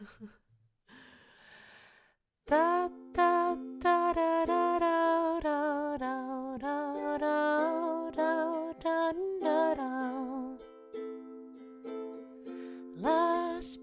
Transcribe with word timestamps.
Las 0.00 0.08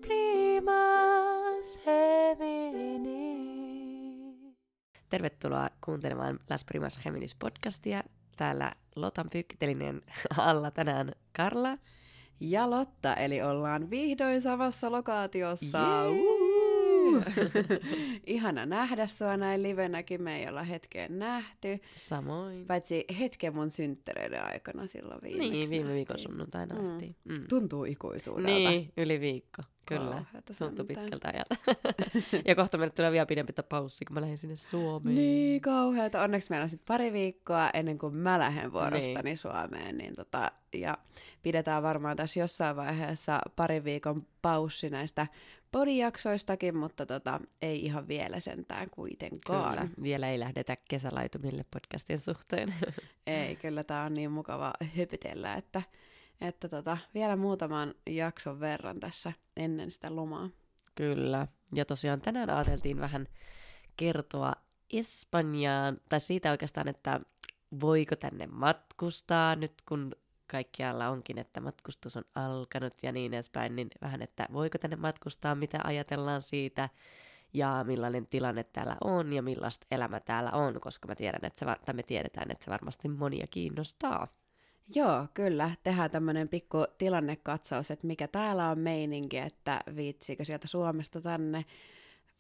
primas 0.02 1.80
Gemini. 1.86 3.28
Tervetuloa 5.10 5.70
kuuntelemaan 5.86 6.40
Las 6.50 6.66
Primas 6.66 7.00
Geminis 7.04 7.36
podcastia. 7.36 8.04
Täällä 8.38 8.72
Lotan 8.96 9.30
pyykitelinen 9.30 10.02
alla 10.38 10.72
tänään 10.72 11.12
Karla. 11.36 11.78
Ja 12.40 12.70
Lotta, 12.70 13.16
eli 13.16 13.42
ollaan 13.42 13.90
vihdoin 13.90 14.42
samassa 14.42 14.92
lokaatiossa. 14.92 15.78
Ihana 18.28 18.66
nähdä 18.66 19.08
sua 19.08 19.38
näin 19.38 19.64
livenäkin, 19.64 20.22
me 20.24 20.40
ei 20.40 20.48
olla 20.50 20.64
hetkeen 20.64 21.20
nähty. 21.20 21.80
Samoin. 21.94 22.66
Paitsi 22.66 23.06
hetken 23.20 23.56
mun 23.56 23.70
synttäreiden 23.70 24.44
aikana 24.46 24.88
silloin 24.88 25.20
viimeksi 25.24 25.50
niin, 25.52 25.70
viime 25.70 25.94
viikon 25.94 26.20
sunnuntaina 26.20 26.76
Mm. 26.76 26.82
nähtiin. 26.88 27.16
Mm. 27.24 27.36
Tuntuu 27.50 27.86
ikuisuudelta. 27.86 28.70
Niin, 28.70 28.92
yli 28.98 29.20
viikko. 29.22 29.62
Kyllä. 29.88 30.06
Kauheata 30.06 30.54
Tuntuu 30.60 30.86
sentään. 30.86 30.88
pitkältä 30.88 31.28
ajalta. 31.34 31.56
ja 32.48 32.56
kohta 32.56 32.78
meille 32.78 32.94
tulee 32.94 33.12
vielä 33.12 33.26
pidempi 33.26 33.54
paussi, 33.70 34.06
kun 34.06 34.14
mä 34.14 34.22
lähdin 34.22 34.38
sinne 34.38 34.56
Suomeen. 34.56 35.16
Niin 35.16 35.62
kauheata. 35.62 36.22
Onneksi 36.22 36.50
meillä 36.50 36.64
on 36.64 36.70
sitten 36.70 36.86
pari 36.88 37.14
viikkoa 37.14 37.70
ennen 37.74 37.98
kuin 37.98 38.16
mä 38.16 38.40
lähden 38.40 38.74
vuorostani 38.74 39.24
Niin. 39.24 39.38
Suomeen. 39.38 39.98
Niin 39.98 40.16
tota, 40.16 40.52
ja 40.76 40.98
pidetään 41.44 41.84
varmaan 41.84 42.18
tässä 42.18 42.40
jossain 42.40 42.76
vaiheessa 42.76 43.40
pari 43.56 43.84
viikon 43.84 44.26
paussi 44.42 44.90
näistä 44.90 45.28
podijaksoistakin, 45.72 46.78
mutta 46.78 47.06
tota, 47.06 47.40
ei 47.62 47.86
ihan 47.86 48.08
vielä 48.08 48.40
sentään 48.40 48.90
kuitenkaan. 48.90 49.78
Kyllä. 49.78 49.90
Vielä 50.04 50.30
ei 50.30 50.40
lähdetä 50.40 50.78
kesälaitumille 50.90 51.66
podcastin 51.74 52.20
suhteen. 52.20 52.74
Ei, 53.28 53.56
kyllä 53.56 53.84
tämä 53.84 54.04
on 54.04 54.14
niin 54.14 54.32
mukava 54.32 54.74
hypytellä, 54.98 55.54
että, 55.54 55.82
että 56.42 56.70
tota, 56.70 56.98
vielä 57.14 57.36
muutaman 57.36 57.94
jakson 58.10 58.60
verran 58.60 59.00
tässä 59.00 59.34
ennen 59.58 59.92
sitä 59.92 60.16
lomaa. 60.16 60.50
Kyllä. 60.96 61.48
Ja 61.76 61.86
tosiaan 61.86 62.22
tänään 62.22 62.50
ajateltiin 62.50 63.00
vähän 63.00 63.28
kertoa 63.98 64.54
Espanjaan, 64.94 65.98
tai 66.10 66.20
siitä 66.20 66.52
oikeastaan, 66.52 66.88
että 66.88 67.20
voiko 67.82 68.16
tänne 68.16 68.48
matkustaa 68.48 69.56
nyt, 69.56 69.74
kun 69.88 70.16
kaikkialla 70.48 71.10
onkin, 71.10 71.38
että 71.38 71.62
matkustus 71.62 72.18
on 72.18 72.24
alkanut 72.36 72.94
ja 73.04 73.12
niin 73.12 73.34
edespäin, 73.34 73.76
niin 73.76 73.88
vähän, 74.02 74.22
että 74.22 74.48
voiko 74.54 74.78
tänne 74.78 74.96
matkustaa, 74.96 75.56
mitä 75.56 75.80
ajatellaan 75.84 76.42
siitä, 76.42 76.90
ja 77.54 77.84
millainen 77.88 78.28
tilanne 78.28 78.64
täällä 78.64 78.98
on, 79.04 79.34
ja 79.34 79.42
millaista 79.42 79.88
elämä 79.92 80.20
täällä 80.20 80.52
on, 80.52 80.82
koska 80.82 81.08
mä 81.08 81.16
tiedän, 81.16 81.46
että 81.46 81.60
se, 81.60 81.66
va- 81.66 81.78
tai 81.86 81.94
me 81.94 82.04
tiedetään, 82.04 82.52
että 82.52 82.66
se 82.66 82.72
varmasti 82.72 83.08
monia 83.08 83.48
kiinnostaa. 83.52 84.28
Joo, 84.96 85.28
kyllä. 85.34 85.72
Tehdään 85.84 86.12
tämmöinen 86.12 86.50
pikku 86.50 86.78
tilannekatsaus, 86.98 87.92
että 87.92 88.08
mikä 88.08 88.28
täällä 88.28 88.70
on 88.70 88.80
meininki, 88.80 89.38
että 89.38 89.82
viitsiikö 89.96 90.46
sieltä 90.46 90.68
Suomesta 90.68 91.22
tänne 91.22 91.66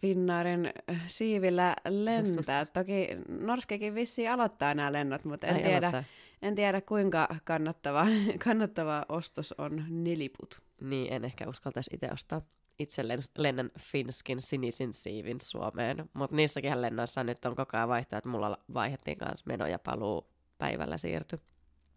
Finnaarin 0.02 0.66
äh, 0.90 1.04
siivillä 1.08 1.76
lentää. 1.90 2.66
Toki 2.74 3.08
Norskekin 3.30 3.96
vissiin 3.96 4.32
aloittaa 4.32 4.74
nämä 4.74 4.94
lennot, 4.94 5.26
mutta 5.26 5.48
en, 5.48 5.56
Ai, 5.56 5.62
tiedä, 5.62 5.88
aloittaa. 5.88 6.04
en 6.42 6.56
tiedä 6.56 6.82
kuinka 6.82 7.28
kannattava, 7.44 8.06
kannattava 8.46 9.06
ostos 9.10 9.54
on 9.58 9.86
niliput. 9.90 10.62
Niin, 10.82 11.14
en 11.14 11.26
ehkä 11.26 11.50
uskaltaisi 11.50 11.90
itse 11.94 12.10
ostaa 12.14 12.42
itselleen 12.80 13.20
lennän 13.38 13.72
Finskin 13.80 14.42
sinisin 14.42 14.94
siivin 14.94 15.38
Suomeen. 15.42 16.10
Mutta 16.14 16.36
niissäkin 16.36 16.82
lennoissa 16.82 17.24
nyt 17.24 17.46
on 17.46 17.56
koko 17.56 17.78
ajan 17.78 17.90
vaihtoehto, 17.90 18.18
että 18.18 18.30
mulla 18.30 18.58
vaihdettiin 18.74 19.18
kanssa 19.18 19.46
meno 19.48 19.68
ja 19.68 19.80
paluu 19.80 20.28
päivällä 20.58 20.98
siirty. 20.98 21.40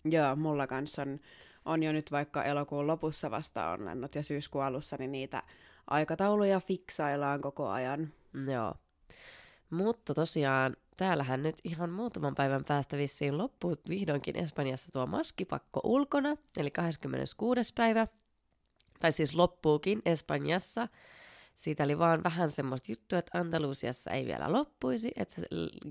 Joo, 0.04 0.36
mulla 0.36 0.66
kanssa 0.66 1.02
on, 1.02 1.20
on 1.64 1.82
jo 1.82 1.92
nyt 1.92 2.12
vaikka 2.12 2.44
elokuun 2.44 2.86
lopussa 2.86 3.30
vasta 3.30 3.70
on 3.70 3.84
lennot 3.84 4.14
ja 4.14 4.22
syyskuun 4.22 4.64
alussa, 4.64 4.96
niin 4.98 5.12
niitä 5.12 5.42
aikatauluja 5.86 6.60
fiksaillaan 6.60 7.40
koko 7.40 7.68
ajan. 7.68 8.12
Joo. 8.52 8.74
Mutta 9.70 10.14
tosiaan, 10.14 10.76
täällähän 10.96 11.42
nyt 11.42 11.56
ihan 11.64 11.90
muutaman 11.90 12.34
päivän 12.34 12.64
päästä 12.64 12.96
vissiin 12.96 13.38
loppuu 13.38 13.74
vihdoinkin 13.88 14.36
Espanjassa 14.36 14.92
tuo 14.92 15.06
maskipakko 15.06 15.80
ulkona, 15.84 16.36
eli 16.56 16.70
26. 16.70 17.74
päivä. 17.74 18.06
Tai 19.00 19.12
siis 19.12 19.34
loppuukin 19.34 20.02
Espanjassa. 20.04 20.88
Siitä 21.54 21.84
oli 21.84 21.98
vaan 21.98 22.24
vähän 22.24 22.50
semmoista 22.50 22.92
juttua, 22.92 23.18
että 23.18 23.38
Andalusiassa 23.38 24.10
ei 24.10 24.26
vielä 24.26 24.52
loppuisi, 24.52 25.10
että 25.16 25.34
se 25.34 25.46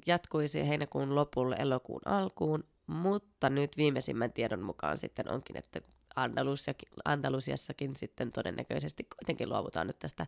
jatkuisi 0.08 0.68
heinäkuun 0.68 1.16
lopulle 1.16 1.56
elokuun 1.60 2.02
alkuun, 2.06 2.64
mutta 2.90 3.50
nyt 3.50 3.78
viimeisimmän 3.78 4.34
tiedon 4.34 4.62
mukaan 4.62 4.98
sitten 4.98 5.32
onkin, 5.32 5.58
että 5.58 5.82
Andalusiassakin 7.06 7.96
sitten 7.96 8.32
todennäköisesti 8.32 9.04
kuitenkin 9.04 9.50
luovutaan 9.50 9.88
nyt 9.88 10.00
tästä 10.00 10.28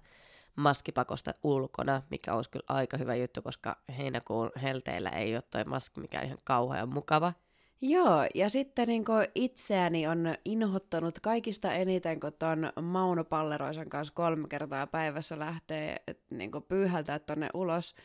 maskipakosta 0.55 1.33
ulkona, 1.43 2.01
mikä 2.09 2.33
olisi 2.33 2.49
kyllä 2.49 2.65
aika 2.67 2.97
hyvä 2.97 3.15
juttu, 3.15 3.41
koska 3.41 3.77
heinäkuun 3.97 4.51
helteillä 4.61 5.09
ei 5.09 5.35
ole 5.35 5.43
toi 5.51 5.63
maski 5.63 6.01
mikään 6.01 6.25
ihan 6.25 6.37
kauhean 6.43 6.89
mukava. 6.89 7.33
Joo, 7.81 8.27
ja 8.35 8.49
sitten 8.49 8.87
niin 8.87 9.05
itseäni 9.35 10.07
on 10.07 10.35
inhottanut 10.45 11.19
kaikista 11.19 11.73
eniten, 11.73 12.19
kun 12.19 12.33
ton 12.39 12.71
Mauno 12.81 13.23
Palleroisen 13.23 13.89
kanssa 13.89 14.13
kolme 14.13 14.47
kertaa 14.47 14.87
päivässä 14.87 15.39
lähtee 15.39 16.03
niin 16.29 16.51
pyyhältää 16.67 17.19
tonne 17.19 17.49
ulos. 17.53 17.95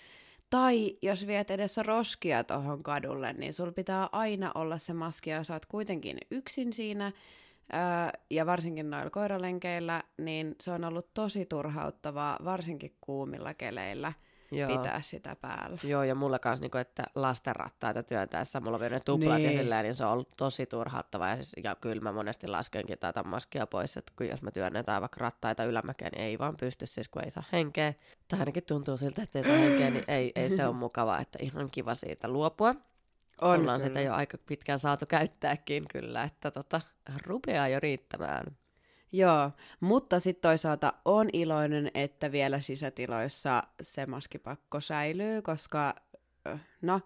Tai 0.51 0.97
jos 1.03 1.27
viet 1.27 1.51
edes 1.51 1.77
roskia 1.77 2.45
tuohon 2.45 2.83
kadulle, 2.83 3.33
niin 3.33 3.53
sul 3.53 3.73
pitää 3.73 4.09
aina 4.13 4.53
olla 4.55 4.79
se 4.79 4.93
maski, 4.93 5.31
ja 5.31 5.45
sä 5.45 5.55
oot 5.55 5.67
kuitenkin 5.67 6.19
yksin 6.31 6.73
siinä, 6.73 7.13
öö, 7.75 7.81
ja 8.31 8.47
varsinkin 8.47 8.91
noilla 8.91 9.11
koiralenkeillä, 9.11 10.03
niin 10.19 10.55
se 10.61 10.71
on 10.71 10.85
ollut 10.85 11.15
tosi 11.15 11.47
turhauttavaa, 11.47 12.39
varsinkin 12.45 12.97
kuumilla 13.01 13.55
keleillä, 13.55 14.13
Joo. 14.51 14.69
pitää 14.69 15.03
sitä 15.03 15.37
päällä. 15.41 15.79
Joo, 15.83 16.03
ja 16.03 16.15
mulla 16.15 16.39
kanssa, 16.39 16.63
niin 16.63 16.81
että 16.81 17.05
lastenrattaita 17.15 18.03
työntäessä 18.03 18.61
mulla 18.61 18.77
on 18.77 18.91
ne 18.91 19.01
tuplat 19.01 19.37
niin. 19.37 19.47
Niin. 19.49 19.57
ja 19.57 19.63
sillä 19.63 19.83
niin 19.83 19.95
se 19.95 20.05
on 20.05 20.13
ollut 20.13 20.29
tosi 20.37 20.67
turhauttavaa. 20.67 21.29
Ja, 21.29 21.37
siis, 21.37 21.53
ja 21.65 21.75
kyllä 21.75 22.03
mä 22.03 22.13
monesti 22.13 22.47
laskenkin 22.47 22.99
tätä 22.99 23.23
maskia 23.23 23.67
pois, 23.67 23.97
että 23.97 24.13
kun 24.17 24.29
jos 24.29 24.43
mä 24.43 24.51
työnnetään 24.51 25.01
vaikka 25.01 25.21
rattaita 25.21 25.65
ylämäkeen, 25.65 26.11
niin 26.13 26.25
ei 26.25 26.39
vaan 26.39 26.57
pysty 26.57 26.87
siis, 26.87 27.09
kun 27.09 27.25
ei 27.25 27.31
saa 27.31 27.45
henkeä. 27.53 27.95
Tai 28.29 28.39
ainakin 28.39 28.63
tuntuu 28.69 28.97
siltä, 28.97 29.23
että 29.23 29.39
ei 29.39 29.45
saa 29.45 29.57
henkeä, 29.57 29.91
niin 29.91 30.05
ei, 30.09 30.33
ei 30.35 30.49
se 30.49 30.67
ole 30.67 30.75
mukavaa, 30.75 31.21
että 31.21 31.39
ihan 31.43 31.71
kiva 31.71 31.95
siitä 31.95 32.29
luopua. 32.29 32.75
On 33.41 33.61
Ollaan 33.61 33.81
kyllä. 33.81 33.89
sitä 33.89 34.01
jo 34.01 34.15
aika 34.15 34.39
pitkään 34.39 34.79
saatu 34.79 35.07
käyttääkin 35.07 35.85
kyllä, 35.93 36.25
että 36.25 36.51
tota, 36.51 36.81
rupeaa 37.27 37.69
jo 37.69 37.81
riittämään. 37.81 38.47
Joo, 39.13 39.51
mutta 39.81 40.21
sitten 40.21 40.51
toisaalta 40.51 40.93
on 41.05 41.29
iloinen, 41.33 41.91
että 41.95 42.33
vielä 42.33 42.61
sisätiloissa 42.61 43.63
se 43.83 44.07
maskipakko 44.07 44.81
säilyy, 44.81 45.43
koska 45.43 45.95
no, 46.83 47.01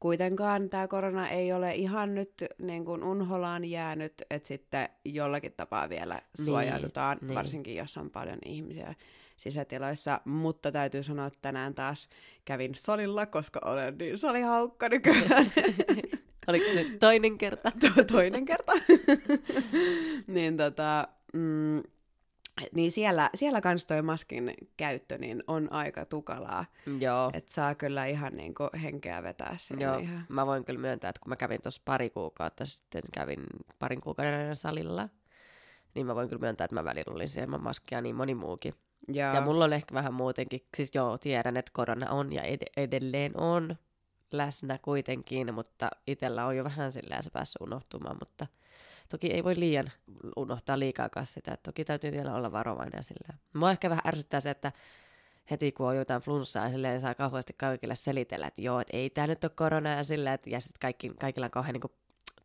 kuitenkaan 0.00 0.70
tämä 0.70 0.88
korona 0.88 1.28
ei 1.28 1.52
ole 1.52 1.74
ihan 1.74 2.14
nyt 2.14 2.44
niin 2.58 2.84
kuin 2.84 3.04
unholaan 3.04 3.64
jäänyt, 3.64 4.22
että 4.30 4.48
sitten 4.48 4.88
jollakin 5.04 5.52
tapaa 5.56 5.88
vielä 5.88 6.14
Niin, 6.14 6.44
suojaudutaan, 6.46 7.18
niin. 7.20 7.34
varsinkin 7.34 7.76
jos 7.76 7.96
on 7.96 8.10
paljon 8.10 8.38
ihmisiä 8.44 8.94
sisätiloissa, 9.36 10.20
mutta 10.24 10.72
täytyy 10.72 11.02
sanoa, 11.02 11.26
että 11.26 11.38
tänään 11.42 11.74
taas 11.74 12.08
kävin 12.44 12.74
salilla, 12.74 13.26
koska 13.26 13.60
olen 13.64 13.98
niin 13.98 14.18
salihaukka 14.18 14.88
nykyään. 14.88 15.52
Oliko 16.48 16.66
se 16.66 16.74
nyt 16.74 16.98
toinen 16.98 17.38
kerta? 17.38 17.72
To- 17.80 18.04
toinen 18.04 18.44
kerta. 18.44 18.72
niin 20.26 20.56
tota, 20.56 21.08
mm, 21.32 21.82
niin 22.74 22.92
siellä, 22.92 23.30
siellä 23.34 23.60
kans 23.60 23.86
toi 23.86 24.02
maskin 24.02 24.54
käyttö 24.76 25.18
niin 25.18 25.42
on 25.46 25.72
aika 25.72 26.04
tukalaa. 26.04 26.64
Joo. 27.00 27.30
Että 27.34 27.52
saa 27.52 27.74
kyllä 27.74 28.06
ihan 28.06 28.36
niinku 28.36 28.68
henkeä 28.82 29.22
vetää 29.22 29.56
siinä 29.58 29.84
Joo, 29.84 29.98
ihan. 29.98 30.26
mä 30.28 30.46
voin 30.46 30.64
kyllä 30.64 30.80
myöntää, 30.80 31.08
että 31.08 31.20
kun 31.20 31.28
mä 31.28 31.36
kävin 31.36 31.62
tuossa 31.62 31.82
pari 31.84 32.10
kuukautta 32.10 32.66
sitten, 32.66 33.02
kävin 33.12 33.46
parin 33.78 34.00
kuukauden 34.00 34.34
ajan 34.34 34.56
salilla, 34.56 35.08
niin 35.94 36.06
mä 36.06 36.14
voin 36.14 36.28
kyllä 36.28 36.40
myöntää, 36.40 36.64
että 36.64 36.74
mä 36.74 36.84
välillä 36.84 37.14
olin 37.14 37.28
siellä 37.28 37.58
maskia 37.58 38.00
niin 38.00 38.16
moni 38.16 38.34
muukin. 38.34 38.74
Ja, 39.08 39.34
Ja 39.34 39.40
mulla 39.40 39.64
on 39.64 39.72
ehkä 39.72 39.94
vähän 39.94 40.14
muutenkin, 40.14 40.60
siis 40.76 40.94
joo, 40.94 41.18
tiedän, 41.18 41.56
että 41.56 41.72
korona 41.74 42.10
on 42.10 42.32
ja 42.32 42.42
ed- 42.42 42.72
edelleen 42.76 43.40
on 43.40 43.76
läsnä 44.32 44.78
kuitenkin, 44.82 45.54
mutta 45.54 45.90
itsellä 46.06 46.46
on 46.46 46.56
jo 46.56 46.64
vähän 46.64 46.92
silleen 46.92 47.22
se 47.22 47.30
päässyt 47.30 47.62
unohtumaan, 47.62 48.16
mutta 48.20 48.46
toki 49.12 49.32
ei 49.32 49.44
voi 49.44 49.56
liian 49.56 49.90
unohtaa 50.36 50.78
liikaakaan 50.78 51.26
sitä, 51.26 51.52
että 51.52 51.70
toki 51.70 51.84
täytyy 51.84 52.12
vielä 52.12 52.34
olla 52.34 52.52
varovainen 52.52 53.04
silleen. 53.04 53.38
Mua 53.54 53.70
ehkä 53.70 53.90
vähän 53.90 54.02
ärsyttää 54.06 54.40
se, 54.40 54.50
että 54.50 54.72
heti 55.50 55.72
kun 55.72 55.86
on 55.86 55.96
jotain 55.96 56.22
flunssaa, 56.22 56.70
silleen 56.70 57.00
saa 57.00 57.14
kauheasti 57.14 57.54
kaikille 57.56 57.94
selitellä, 57.94 58.46
että 58.46 58.62
joo, 58.62 58.80
että 58.80 58.96
ei 58.96 59.10
tämä 59.10 59.26
nyt 59.26 59.44
ole 59.44 59.52
korona 59.54 59.90
ja 59.90 60.04
silleen, 60.04 60.34
että, 60.34 60.50
ja 60.50 60.60
sitten 60.60 60.80
kaikki, 60.80 61.12
kaikilla 61.20 61.46
on 61.46 61.50
kauhean 61.50 61.72
niin 61.72 61.92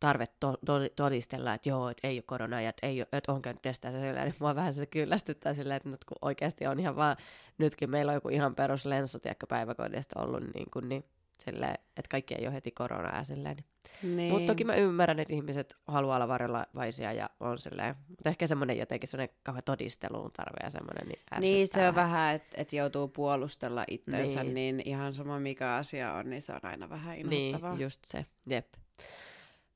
tarve 0.00 0.24
to- 0.40 0.58
to- 0.66 0.88
todistella, 0.96 1.54
että 1.54 1.68
joo, 1.68 1.88
että 1.88 2.08
ei 2.08 2.16
ole 2.16 2.22
koronaa 2.26 2.60
ja 2.60 2.68
että, 2.68 2.86
ei 2.86 3.00
ole, 3.00 3.08
että 3.12 3.32
on 3.32 3.42
käynyt 3.42 3.62
testaa 3.62 3.92
se 3.92 4.00
sillä, 4.00 4.24
niin 4.24 4.34
mua 4.38 4.54
vähän 4.54 4.74
se 4.74 4.86
kyllästyttää 4.86 5.54
silleen, 5.54 5.76
että 5.76 5.88
nyt 5.88 6.04
kun 6.04 6.16
oikeasti 6.22 6.66
on 6.66 6.80
ihan 6.80 6.96
vaan, 6.96 7.16
nytkin 7.58 7.90
meillä 7.90 8.10
on 8.10 8.14
joku 8.14 8.28
ihan 8.28 8.54
perus 8.54 8.86
lensu, 8.86 9.18
päiväkodista 9.48 10.20
ollut, 10.20 10.42
niin, 10.54 10.70
kuin, 10.72 10.88
niin 10.88 11.04
silleen, 11.44 11.74
että 11.74 12.08
kaikki 12.10 12.34
ei 12.34 12.46
ole 12.46 12.54
heti 12.54 12.70
koronaa 12.70 13.16
ja 13.18 13.24
silleen. 13.24 13.56
Niin. 13.56 14.16
Niin. 14.16 14.32
Mutta 14.32 14.46
toki 14.46 14.64
mä 14.64 14.74
ymmärrän, 14.74 15.20
että 15.20 15.34
ihmiset 15.34 15.76
haluaa 15.86 16.16
olla 16.16 16.28
varovaisia 16.28 17.12
ja 17.12 17.30
on 17.40 17.58
silleen, 17.58 17.94
mutta 18.08 18.28
ehkä 18.28 18.46
semmoinen 18.46 18.78
jotenkin 18.78 19.08
semmoinen 19.08 19.36
kauhean 19.42 19.64
todisteluun 19.64 20.30
tarve 20.32 20.56
ja 20.62 20.70
semmoinen, 20.70 21.08
niin 21.08 21.18
Niin, 21.40 21.68
se 21.68 21.88
on 21.88 21.94
vähän, 21.94 22.34
että 22.34 22.48
et 22.54 22.72
joutuu 22.72 23.08
puolustella 23.08 23.84
itsensä, 23.90 24.42
Niin. 24.42 24.54
niin. 24.54 24.76
niin 24.76 24.88
ihan 24.88 25.14
sama 25.14 25.40
mikä 25.40 25.74
asia 25.74 26.12
on, 26.12 26.30
niin 26.30 26.42
se 26.42 26.52
on 26.52 26.60
aina 26.62 26.88
vähän 26.88 27.16
inhottavaa. 27.18 27.72
Niin, 27.72 27.82
just 27.82 28.04
se, 28.04 28.26
jep. 28.46 28.66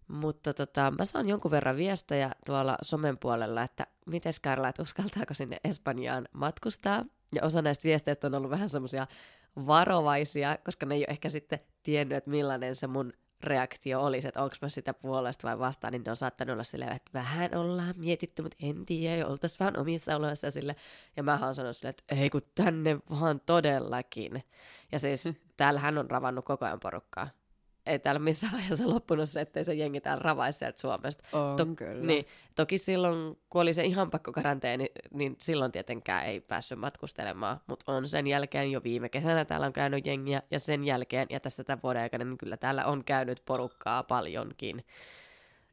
Mutta 0.09 0.55
tota, 0.55 0.93
mä 0.99 1.05
saan 1.05 1.29
jonkun 1.29 1.51
verran 1.51 1.77
viestejä 1.77 2.31
tuolla 2.47 2.77
somen 2.83 3.19
puolella, 3.19 3.63
että 3.63 3.87
miten 4.07 4.33
Karla, 4.43 4.69
että 4.69 4.83
uskaltaako 4.83 5.35
sinne 5.35 5.57
Espanjaan 5.65 6.29
matkustaa. 6.33 7.05
Ja 7.35 7.45
osa 7.45 7.63
näistä 7.63 7.85
viesteistä 7.89 8.27
on 8.27 8.35
ollut 8.35 8.51
vähän 8.51 8.69
semmoisia 8.69 9.07
varovaisia, 9.67 10.59
koska 10.65 10.87
ne 10.87 10.95
ei 10.95 11.01
ole 11.01 11.07
ehkä 11.09 11.29
sitten 11.29 11.59
tiennyt, 11.83 12.17
että 12.17 12.31
millainen 12.31 12.75
se 12.75 12.87
mun 12.87 13.13
reaktio 13.43 14.03
olisi, 14.03 14.29
että 14.29 14.43
onko 14.43 14.57
mä 14.63 14.69
sitä 14.69 14.95
puolesta 14.95 15.49
vai 15.49 15.59
vastaan, 15.59 15.93
niin 15.93 16.03
ne 16.07 16.11
on 16.11 16.17
saattanut 16.17 16.53
olla 16.53 16.65
silleen, 16.65 16.93
että 16.93 17.11
vähän 17.15 17.55
ollaan 17.55 17.95
mietitty, 17.97 18.43
mutta 18.43 18.57
en 18.63 18.87
tiedä, 18.87 19.17
ja 19.17 19.27
oltaisiin 19.27 19.59
vaan 19.61 19.79
omissa 19.79 20.17
oloissa 20.17 20.51
sille. 20.51 20.77
Ja 21.17 21.23
mä 21.23 21.39
oon 21.43 21.55
sanonut 21.55 21.77
silleen, 21.77 21.95
että 21.99 22.15
ei 22.15 22.31
kun 22.31 22.43
tänne 22.55 22.99
vaan 23.21 23.41
todellakin. 23.47 24.45
Ja 24.93 24.99
siis 24.99 25.29
täällähän 25.57 25.99
on 25.99 26.11
ravannut 26.11 26.45
koko 26.45 26.65
ajan 26.65 26.81
porukkaa. 26.81 27.29
Ei 27.87 27.99
täällä 27.99 28.19
missään 28.19 28.53
vaiheessa 28.53 28.89
loppunut 28.89 29.29
se, 29.29 29.41
ettei 29.41 29.65
se 29.65 29.75
jengi 29.75 30.01
täällä 30.01 30.23
ravaisi 30.23 30.59
sieltä 30.59 30.81
Suomesta. 30.81 31.25
On 31.33 31.57
To- 31.57 31.67
kyllä. 31.67 32.07
Niin, 32.07 32.27
toki 32.55 32.79
silloin, 32.79 33.39
kun 33.51 33.63
oli 33.63 33.75
se 33.75 33.85
ihan 33.85 34.11
pakko 34.11 34.33
karanteeni, 34.33 34.93
niin 35.11 35.37
silloin 35.41 35.73
tietenkään 35.73 36.27
ei 36.27 36.41
päässyt 36.41 36.79
matkustelemaan, 36.79 37.61
mutta 37.67 37.93
on 37.93 38.09
sen 38.09 38.27
jälkeen 38.27 38.71
jo 38.71 38.83
viime 38.85 39.09
kesänä 39.09 39.45
täällä 39.45 39.67
on 39.67 39.73
käynyt 39.73 40.07
jengiä, 40.07 40.43
ja 40.51 40.59
sen 40.59 40.85
jälkeen, 40.85 41.27
ja 41.31 41.41
tässä 41.41 41.65
tämän 41.65 41.83
vuoden 41.83 42.03
aikana, 42.03 42.25
niin 42.25 42.39
kyllä 42.39 42.57
täällä 42.57 42.85
on 42.85 43.05
käynyt 43.05 43.43
porukkaa 43.45 44.03
paljonkin. 44.03 44.85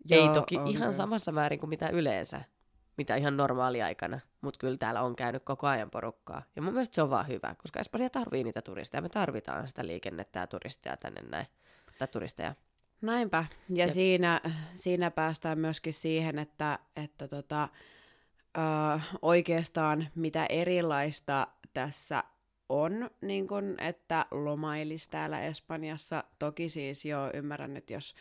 Joo, 0.09 0.21
ei 0.21 0.33
toki 0.33 0.57
on 0.57 0.67
ihan 0.67 0.81
kyllä. 0.81 0.91
samassa 0.91 1.31
määrin 1.31 1.59
kuin 1.59 1.69
mitä 1.69 1.89
yleensä, 1.89 2.41
mitä 2.97 3.15
ihan 3.15 3.37
normaali 3.37 3.81
aikana, 3.81 4.19
mutta 4.41 4.57
kyllä 4.57 4.77
täällä 4.77 5.01
on 5.01 5.15
käynyt 5.15 5.43
koko 5.43 5.67
ajan 5.67 5.89
porukkaa. 5.89 6.43
Ja 6.55 6.61
mun 6.61 6.73
mielestä 6.73 6.95
se 6.95 7.01
on 7.01 7.09
vaan 7.09 7.27
hyvä, 7.27 7.55
koska 7.57 7.79
Espanja 7.79 8.09
tarvii 8.09 8.43
niitä 8.43 8.61
turisteja, 8.61 9.01
me 9.01 9.09
tarvitaan 9.09 9.67
sitä 9.67 9.87
liikennettä 9.87 10.39
ja 10.39 10.47
turisteja 10.47 10.97
tänne 10.97 11.21
näin, 11.21 11.47
tai 11.99 12.07
turisteja. 12.07 12.55
Näinpä. 13.01 13.45
Ja 13.69 13.85
Jep. 13.85 13.93
siinä, 13.93 14.41
siinä 14.75 15.11
päästään 15.11 15.59
myöskin 15.59 15.93
siihen, 15.93 16.39
että, 16.39 16.79
että 16.95 17.27
tota, 17.27 17.69
ö, 18.57 18.61
oikeastaan 19.21 20.07
mitä 20.15 20.45
erilaista 20.45 21.47
tässä 21.73 22.23
on, 22.69 23.09
niin 23.21 23.47
kun, 23.47 23.75
että 23.77 24.25
lomailis 24.31 25.07
täällä 25.07 25.41
Espanjassa. 25.41 26.23
Toki 26.39 26.69
siis 26.69 27.05
jo 27.05 27.31
ymmärrän, 27.33 27.77
että 27.77 27.93
jos 27.93 28.15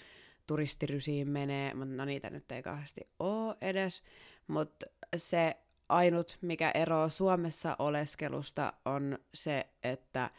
turistirysiin 0.47 1.29
menee, 1.29 1.75
mutta 1.75 1.95
no 1.95 2.05
niitä 2.05 2.31
nyt 2.31 2.53
ei 2.53 2.63
kauheasti 2.63 3.01
ole 3.19 3.57
edes, 3.61 4.03
mutta 4.47 4.87
se 5.17 5.57
ainut, 5.89 6.39
mikä 6.41 6.71
eroaa 6.75 7.09
Suomessa 7.09 7.77
oleskelusta, 7.79 8.73
on 8.85 9.19
se, 9.35 9.67
että 9.83 10.31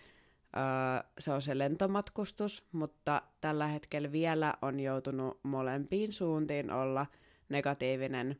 Öö, 0.58 1.10
se 1.20 1.32
on 1.32 1.42
se 1.42 1.58
lentomatkustus, 1.58 2.68
mutta 2.72 3.22
tällä 3.42 3.68
hetkellä 3.68 4.12
vielä 4.12 4.54
on 4.62 4.80
joutunut 4.80 5.40
molempiin 5.44 6.14
suuntiin 6.14 6.72
olla 6.72 7.06
negatiivinen 7.50 8.40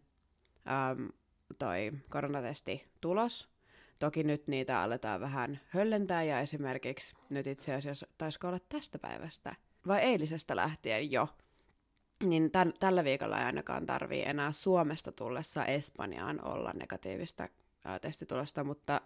äm, 0.92 1.10
toi 1.60 1.92
koronatesti 2.10 2.86
tulos. 3.02 3.50
Toki 4.00 4.24
nyt 4.24 4.48
niitä 4.48 4.82
aletaan 4.82 5.22
vähän 5.22 5.60
höllentää 5.68 6.24
ja 6.24 6.40
esimerkiksi 6.40 7.16
nyt 7.30 7.48
itse 7.48 7.76
asiassa 7.76 8.08
taisiko 8.18 8.48
olla 8.48 8.60
tästä 8.70 9.00
päivästä 9.00 9.56
vai 9.88 10.02
eilisestä 10.02 10.56
lähtien 10.56 11.12
jo, 11.12 11.28
niin 12.24 12.52
tän, 12.52 12.74
tällä 12.80 13.04
viikolla 13.04 13.40
ei 13.40 13.46
ainakaan 13.46 13.86
tarvii 13.86 14.24
enää 14.26 14.52
Suomesta 14.52 15.12
tullessa 15.12 15.66
Espanjaan 15.66 16.46
olla 16.46 16.72
negatiivista 16.74 17.50
ää, 17.86 18.00
testitulosta, 18.00 18.64
mutta 18.64 19.02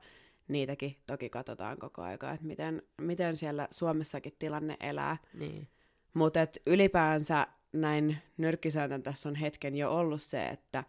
niitäkin 0.48 0.98
toki 1.08 1.30
katsotaan 1.30 1.78
koko 1.78 2.02
aika, 2.02 2.32
että 2.32 2.46
miten, 2.46 2.82
miten 3.02 3.38
siellä 3.38 3.68
Suomessakin 3.72 4.36
tilanne 4.40 4.78
elää. 4.80 5.18
Niin. 5.34 5.68
Mutta 6.14 6.40
ylipäänsä 6.68 7.48
näin 7.74 8.18
nyrkkisääntön 8.38 9.04
tässä 9.04 9.30
on 9.30 9.36
hetken 9.36 9.76
jo 9.76 9.96
ollut 9.96 10.22
se, 10.22 10.46
että 10.46 10.84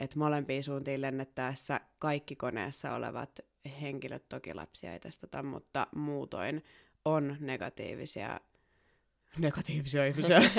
et 0.00 0.16
molempiin 0.16 0.62
suuntiin 0.64 1.00
lennettäessä 1.00 1.80
kaikki 1.98 2.36
koneessa 2.36 2.94
olevat 2.94 3.40
henkilöt, 3.80 4.28
toki 4.28 4.54
lapsia 4.54 4.92
ei 4.92 5.00
testata, 5.00 5.42
mutta 5.42 5.86
muutoin 5.94 6.64
on 7.04 7.36
negatiivisia, 7.40 8.40
negatiivisia 9.38 10.06
ihmisiä. 10.06 10.40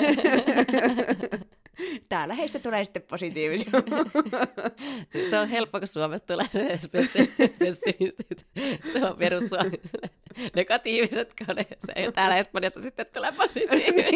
Täällä 2.08 2.34
heistä 2.34 2.58
tulee 2.58 2.84
sitten 2.84 3.02
positiivisia. 3.02 3.70
Se 5.30 5.38
on 5.38 5.48
helppo, 5.48 5.78
kun 5.78 5.88
Suomesta 5.88 6.26
tulee 6.26 6.78
se 6.80 6.88
pessimistit. 7.58 8.46
Se 8.92 9.04
on 9.04 9.16
perussuomalaisille 9.16 10.10
negatiiviset 10.56 11.34
koneessa. 11.46 11.92
Ja 11.96 12.12
täällä 12.12 12.36
Espanjassa 12.36 12.80
sitten 12.80 13.06
tulee 13.14 13.32
positiiviset. 13.32 14.14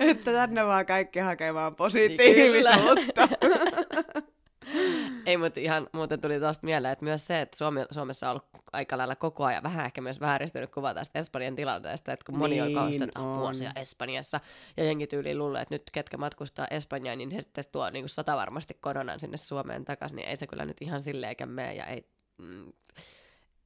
että 0.00 0.32
tänne 0.32 0.66
vaan 0.66 0.86
kaikki 0.86 1.18
hakemaan 1.18 1.76
positiivisuutta. 1.76 3.28
Ei, 5.26 5.36
mutta 5.36 5.60
ihan 5.60 5.88
muuten 5.92 6.20
tuli 6.20 6.40
tuosta 6.40 6.66
mieleen, 6.66 6.92
että 6.92 7.04
myös 7.04 7.26
se, 7.26 7.40
että 7.40 7.56
Suomi, 7.56 7.80
Suomessa 7.90 8.26
on 8.26 8.30
ollut 8.30 8.46
aika 8.72 8.98
lailla 8.98 9.16
koko 9.16 9.44
ajan 9.44 9.62
vähän 9.62 9.86
ehkä 9.86 10.00
myös 10.00 10.20
vääristynyt 10.20 10.70
kuva 10.70 10.94
tästä 10.94 11.18
Espanjan 11.18 11.56
tilanteesta, 11.56 12.12
että 12.12 12.26
kun 12.26 12.38
moni 12.38 12.60
on 12.60 12.66
Niin 12.66 12.74
kauheasti, 12.74 13.04
että 13.04 13.20
on. 13.20 13.38
vuosia 13.38 13.72
Espanjassa, 13.76 14.40
ja 14.76 14.84
jengi 14.84 15.06
tyyliin 15.06 15.38
luulee, 15.38 15.62
että 15.62 15.74
nyt 15.74 15.82
ketkä 15.92 16.16
matkustaa 16.16 16.66
Espanjaan, 16.70 17.18
niin 17.18 17.30
se 17.30 17.42
sitten 17.42 17.64
tuo 17.72 17.90
niin 17.90 18.08
sata 18.08 18.36
varmasti 18.36 18.74
koronan 18.80 19.20
sinne 19.20 19.36
Suomeen 19.36 19.84
takaisin, 19.84 20.16
niin 20.16 20.28
ei 20.28 20.36
se 20.36 20.46
kyllä 20.46 20.64
nyt 20.64 20.82
ihan 20.82 21.02
silleenkään 21.02 21.50
mene, 21.50 21.74
ja 21.74 21.86
ei, 21.86 22.04
mm, 22.38 22.72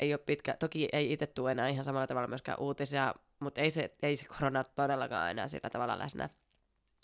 ei 0.01 0.15
ole 0.15 0.21
pitkä, 0.27 0.57
toki 0.59 0.89
ei 0.93 1.13
itse 1.13 1.27
tule 1.27 1.53
enää 1.53 1.69
ihan 1.69 1.85
samalla 1.85 2.07
tavalla 2.07 2.29
myöskään 2.29 2.61
uutisia, 2.61 3.15
mutta 3.41 3.61
ei 3.61 3.71
se, 3.71 3.95
ei 4.03 4.17
se 4.17 4.27
korona 4.27 4.65
todellakaan 4.65 5.31
enää 5.31 5.49
sillä 5.49 5.71
tavalla 5.71 5.99
läsnä 5.99 6.29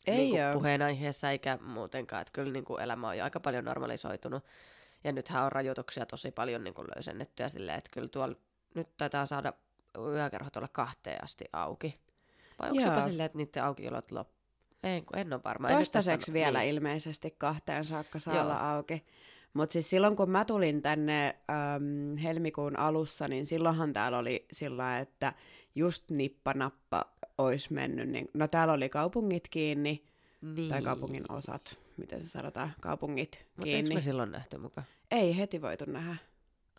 Ei 0.06 0.16
niin 0.16 0.46
oo. 0.46 0.52
puheenaiheessa 0.52 1.30
eikä 1.30 1.58
muutenkaan. 1.62 2.22
Että 2.22 2.32
kyllä 2.32 2.52
niin 2.52 2.64
kuin 2.64 2.82
elämä 2.82 3.08
on 3.08 3.18
jo 3.18 3.24
aika 3.24 3.40
paljon 3.40 3.64
normalisoitunut. 3.64 4.44
Ja 5.04 5.12
nythän 5.12 5.44
on 5.44 5.52
rajoituksia 5.52 6.06
tosi 6.06 6.30
paljon 6.30 6.64
niin 6.64 6.74
kuin 6.74 6.88
löysennettyä 6.96 7.48
silleen, 7.48 7.78
että 7.78 7.90
kyllä 7.92 8.08
tuolla 8.08 8.34
nyt 8.74 8.96
taitaa 8.96 9.26
saada 9.26 9.52
yökerhot 9.98 10.56
olla 10.56 10.68
kahteen 10.72 11.24
asti 11.24 11.44
auki. 11.52 12.00
Vai 12.58 12.70
onko 12.70 12.82
Joo. 12.82 12.90
jopa 12.90 13.06
silleen, 13.06 13.26
että 13.26 13.38
niiden 13.38 13.64
aukiolot 13.64 14.10
loppu? 14.10 14.36
En, 14.82 15.04
en 15.16 15.32
ole 15.32 15.40
varma. 15.44 15.68
Toistaiseksi 15.68 16.32
vielä 16.32 16.58
niin. 16.58 16.70
ilmeisesti 16.70 17.34
kahteen 17.38 17.84
saakka 17.84 18.18
saa 18.18 18.34
Joo. 18.34 18.42
olla 18.42 18.74
auki. 18.74 19.04
Mutta 19.54 19.72
siis 19.72 19.90
silloin 19.90 20.16
kun 20.16 20.30
mä 20.30 20.44
tulin 20.44 20.82
tänne 20.82 21.36
äm, 21.50 22.16
helmikuun 22.16 22.78
alussa, 22.78 23.28
niin 23.28 23.46
silloinhan 23.46 23.92
täällä 23.92 24.18
oli 24.18 24.46
sillä 24.52 24.98
että 24.98 25.32
just 25.74 26.10
nippanappa 26.10 27.04
olisi 27.38 27.72
mennyt. 27.72 28.08
Niin, 28.08 28.28
no 28.34 28.48
täällä 28.48 28.74
oli 28.74 28.88
kaupungit 28.88 29.48
kiinni, 29.48 30.04
Niin. 30.42 30.68
tai 30.70 30.82
kaupungin 30.82 31.32
osat, 31.32 31.78
miten 31.96 32.20
se 32.20 32.28
sanotaan, 32.28 32.72
kaupungit 32.80 33.44
Mutta 33.56 33.68
eikö 33.70 33.76
kiinni. 33.82 33.94
me 33.94 34.00
silloin 34.00 34.32
nähty 34.32 34.58
mukaan? 34.58 34.86
Ei 35.10 35.36
heti 35.36 35.62
voitu 35.62 35.84
nähdä. 35.84 36.16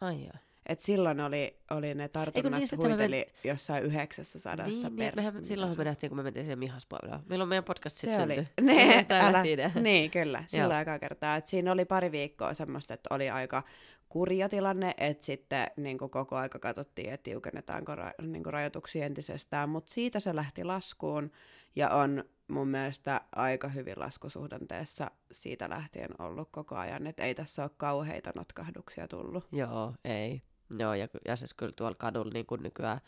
Ai 0.02 0.22
joo. 0.22 0.34
Et 0.66 0.82
silloin 0.82 1.20
oli, 1.20 1.56
oli 1.72 1.94
ne 1.94 2.08
tartunnat 2.08 2.52
niin, 2.60 2.68
niin, 2.72 2.82
me 2.82 2.88
huiteli 2.88 3.26
jossain 3.44 3.84
yhdeksässä 3.84 4.40
sadassa 4.40 4.90
Niin, 4.90 4.98
per... 4.98 5.16
niin 5.16 5.26
mehän, 5.26 5.46
silloinhan 5.46 5.78
me 5.78 5.84
nähtiin, 5.84 6.10
kun 6.10 6.18
me 6.18 6.24
mentiin 6.24 6.44
siihen 6.46 6.60
Mihaspuolella. 6.60 7.20
Milloin 7.30 7.48
meidän 7.50 7.64
podcast 7.64 7.98
sitten 7.98 8.20
syntyi? 8.20 8.48
ne, 8.62 9.06
älä, 9.10 9.44
niin 9.82 10.12
kyllä, 10.12 10.44
silloin 10.48 10.76
aika 10.76 11.00
kertaa. 11.00 11.36
Et 11.36 11.48
siinä 11.48 11.72
oli 11.72 11.86
pari 11.86 12.12
viikkoa 12.12 12.54
semmoista, 12.54 12.94
että 12.94 13.16
oli 13.16 13.30
aika 13.30 13.64
kurja 14.10 14.50
tilanne, 14.50 14.94
että 14.98 15.26
sitten 15.26 15.68
niin 15.78 15.98
koko 15.98 16.36
aika 16.36 16.60
katsottiin, 16.60 17.14
että 17.14 17.24
tiukennetaanko 17.24 17.96
ra- 17.96 18.26
niin 18.26 18.46
rajoituksia 18.46 19.06
entisestään, 19.06 19.70
mutta 19.70 19.94
siitä 19.94 20.20
se 20.20 20.36
lähti 20.36 20.64
laskuun 20.64 21.32
ja 21.76 21.90
on 21.90 22.24
mun 22.48 22.68
mielestä 22.68 23.22
aika 23.36 23.68
hyvin 23.68 24.00
laskusuhdanteessa 24.00 25.12
siitä 25.32 25.70
lähtien 25.70 26.22
ollut 26.22 26.50
koko 26.52 26.76
ajan, 26.76 27.08
että 27.08 27.24
ei 27.24 27.36
tässä 27.36 27.64
ole 27.64 27.72
kauheita 27.78 28.32
notkahduksia 28.36 29.08
tullut. 29.08 29.48
Joo, 29.52 29.94
ei. 30.06 30.42
Joo, 30.80 30.94
ja, 30.94 31.08
ja 31.28 31.36
siis 31.36 31.54
kyllä 31.54 31.74
tuolla 31.76 31.96
kadulla 32.00 32.32
niin 32.34 32.46
kuin 32.46 32.64
nykyään 32.64 33.00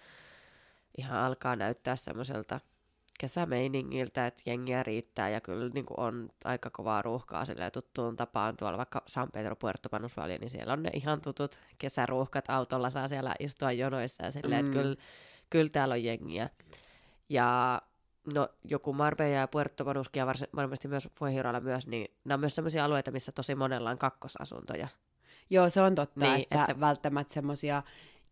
ihan 0.97 1.19
alkaa 1.19 1.55
näyttää 1.55 1.95
semmoiselta 1.95 2.59
kesämeiningiltä, 3.19 4.27
että 4.27 4.43
jengiä 4.45 4.83
riittää 4.83 5.29
ja 5.29 5.41
kyllä 5.41 5.69
niin 5.69 5.85
kuin 5.85 5.99
on 5.99 6.29
aika 6.43 6.69
kovaa 6.69 7.01
ruuhkaa 7.01 7.45
silleen 7.45 7.71
tuttuun 7.71 8.15
tapaan 8.15 8.57
tuolla 8.57 8.77
vaikka 8.77 9.03
San 9.07 9.31
Pedro 9.31 9.55
Puerto 9.55 9.89
Banusvalia, 9.89 10.37
niin 10.37 10.49
siellä 10.49 10.73
on 10.73 10.83
ne 10.83 10.89
ihan 10.93 11.21
tutut 11.21 11.59
kesäruuhkat 11.77 12.49
autolla, 12.49 12.89
saa 12.89 13.07
siellä 13.07 13.35
istua 13.39 13.71
jonoissa 13.71 14.25
ja 14.25 14.31
silleen, 14.31 14.65
mm. 14.65 14.71
Että 14.71 14.81
kyllä, 14.81 14.95
kyllä 15.49 15.69
täällä 15.69 15.93
on 15.93 16.03
jengiä. 16.03 16.49
Ja 17.29 17.81
no, 18.33 18.49
joku 18.63 18.93
Marbella 18.93 19.35
ja 19.35 19.47
Puerto 19.47 19.85
Banuskia, 19.85 20.25
varsin, 20.25 20.47
varmasti 20.55 20.87
myös 20.87 21.09
Fuehirolla 21.13 21.59
myös, 21.59 21.87
niin 21.87 22.13
nämä 22.25 22.33
on 22.33 22.39
myös 22.39 22.55
sellaisia 22.55 22.85
alueita, 22.85 23.11
missä 23.11 23.31
tosi 23.31 23.55
monella 23.55 23.89
on 23.89 23.97
kakkosasuntoja. 23.97 24.87
Joo, 25.49 25.69
se 25.69 25.81
on 25.81 25.95
totta, 25.95 26.25
Niin, 26.25 26.41
että, 26.41 26.61
että- 26.61 26.79
välttämättä 26.79 27.33
semmosia 27.33 27.83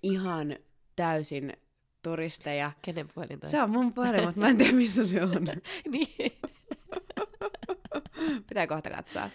ihan 0.04 0.56
täysin 0.96 1.54
turisteja. 2.10 2.72
Kenen 2.86 3.08
puhelin 3.16 3.40
toi? 3.40 3.50
Se 3.50 3.62
on 3.62 3.70
mun 3.70 3.94
puhelin, 3.94 4.26
mutta 4.26 4.40
mä 4.40 4.50
en 4.50 4.58
tiedä, 4.58 4.72
missä 4.74 5.08
se 5.08 5.24
on. 5.24 5.48
niin. 5.92 6.08
Pitää 8.50 8.68
kohta 8.68 8.90
katsoa. 8.90 9.30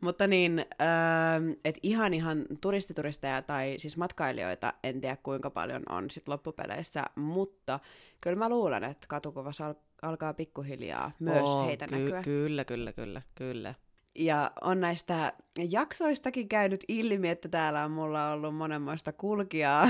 Mutta 0.00 0.26
niin, 0.26 0.58
ähm, 0.58 1.50
että 1.64 1.80
ihan 1.82 2.14
ihan 2.14 2.44
turistituristeja 2.60 3.42
tai 3.42 3.74
siis 3.78 3.96
matkailijoita 3.96 4.72
en 4.82 5.00
tiedä 5.00 5.16
kuinka 5.22 5.50
paljon 5.50 5.82
on 5.88 6.10
sit 6.10 6.28
loppupeleissä, 6.28 7.04
mutta 7.16 7.80
kyllä 8.20 8.36
mä 8.36 8.48
luulen, 8.48 8.84
että 8.84 9.06
katukuvassa 9.08 9.66
al- 9.66 9.74
alkaa 10.02 10.34
pikkuhiljaa 10.34 11.12
myös 11.18 11.48
Oo, 11.48 11.66
heitä 11.66 11.86
ky- 11.88 11.98
näkyä. 11.98 12.22
Kyllä, 12.22 12.64
kyllä, 12.64 12.92
kyllä, 12.92 13.22
kyllä. 13.34 13.74
Ja 14.14 14.50
on 14.60 14.80
näistä 14.80 15.32
jaksoistakin 15.70 16.48
käynyt 16.48 16.84
ilmi, 16.88 17.28
että 17.28 17.48
täällä 17.48 17.84
on 17.84 17.90
mulla 17.90 18.30
ollut 18.30 18.54
monenmoista 18.54 19.12
kulkijaa. 19.12 19.88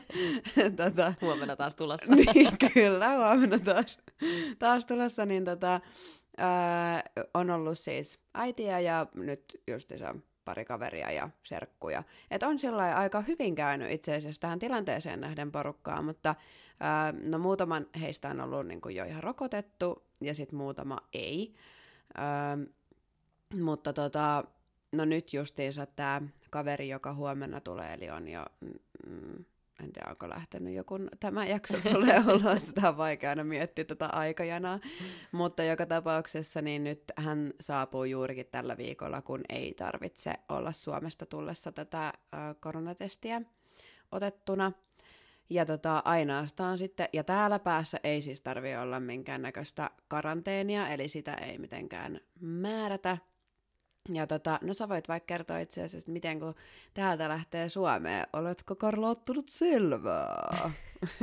tota, 0.76 1.14
Huomenna 1.20 1.56
taas 1.56 1.74
tulossa. 1.74 2.14
niin, 2.34 2.48
kyllä, 2.74 3.16
huomenna 3.16 3.58
taas, 3.58 3.98
taas 4.58 4.86
tulossa, 4.86 5.26
niin 5.26 5.44
tota, 5.44 5.80
ää, 6.38 7.02
on 7.34 7.50
ollut 7.50 7.78
siis 7.78 8.18
äitiä 8.34 8.80
ja 8.80 9.06
nyt 9.14 9.60
justiinsa 9.66 10.14
pari 10.44 10.64
kaveria 10.64 11.10
ja 11.10 11.28
serkkuja. 11.42 12.02
Et 12.30 12.42
on 12.42 12.58
sillä 12.58 12.96
aika 12.96 13.20
hyvin 13.20 13.54
käynyt 13.54 13.90
itse 13.90 14.14
asiassa 14.14 14.40
tähän 14.40 14.58
tilanteeseen 14.58 15.20
nähden 15.20 15.52
porukkaa, 15.52 16.02
mutta 16.02 16.34
ää, 16.80 17.14
no 17.22 17.38
muutaman 17.38 17.86
heistä 18.00 18.28
on 18.28 18.40
ollut 18.40 18.66
niin 18.66 18.80
kuin 18.80 18.96
jo 18.96 19.04
ihan 19.04 19.22
rokotettu 19.22 20.02
ja 20.20 20.34
sitten 20.34 20.58
muutama 20.58 20.98
ei. 21.12 21.54
Ää, 22.14 22.58
mutta 23.62 23.92
tota, 23.92 24.44
no 24.92 25.04
nyt 25.04 25.32
justiinsa 25.32 25.86
tämä 25.86 26.22
kaveri, 26.50 26.88
joka 26.88 27.14
huomenna 27.14 27.60
tulee, 27.60 27.94
eli 27.94 28.10
on 28.10 28.28
jo, 28.28 28.44
mm, 29.06 29.44
en 29.82 29.92
tiedä 29.92 30.10
onko 30.10 30.28
lähtenyt 30.28 30.74
joku, 30.74 30.98
tämä 31.20 31.46
jakso 31.46 31.76
tulee 31.92 32.22
ulos, 32.34 32.66
sitä 32.66 32.88
on 32.88 32.96
vaikea 32.96 33.30
aina 33.30 33.44
miettiä 33.44 33.84
tätä 33.84 34.06
aikajanaa, 34.06 34.80
mutta 35.32 35.62
joka 35.62 35.86
tapauksessa 35.86 36.62
niin 36.62 36.84
nyt 36.84 37.02
hän 37.16 37.52
saapuu 37.60 38.04
juurikin 38.04 38.46
tällä 38.46 38.76
viikolla, 38.76 39.22
kun 39.22 39.40
ei 39.48 39.74
tarvitse 39.74 40.32
olla 40.48 40.72
Suomesta 40.72 41.26
tullessa 41.26 41.72
tätä 41.72 42.12
ö, 42.16 42.36
koronatestiä 42.60 43.42
otettuna. 44.12 44.72
Ja 45.50 45.66
tota, 45.66 46.02
ainoastaan 46.04 46.78
sitten, 46.78 47.08
ja 47.12 47.24
täällä 47.24 47.58
päässä 47.58 48.00
ei 48.04 48.22
siis 48.22 48.40
tarvi 48.40 48.76
olla 48.76 49.00
minkäännäköistä 49.00 49.90
karanteenia, 50.08 50.88
eli 50.88 51.08
sitä 51.08 51.34
ei 51.34 51.58
mitenkään 51.58 52.20
määrätä. 52.40 53.18
Ja 54.12 54.26
tota, 54.26 54.58
no 54.62 54.74
sä 54.74 54.88
voit 54.88 55.08
vaikka 55.08 55.26
kertoa 55.26 55.58
itse 55.58 55.80
asiassa, 55.80 55.98
että 55.98 56.10
miten 56.10 56.40
kun 56.40 56.54
täältä 56.94 57.28
lähtee 57.28 57.68
Suomeen, 57.68 58.26
oletko 58.32 58.74
Karla 58.74 59.08
ottanut 59.08 59.48
selvää? 59.48 60.70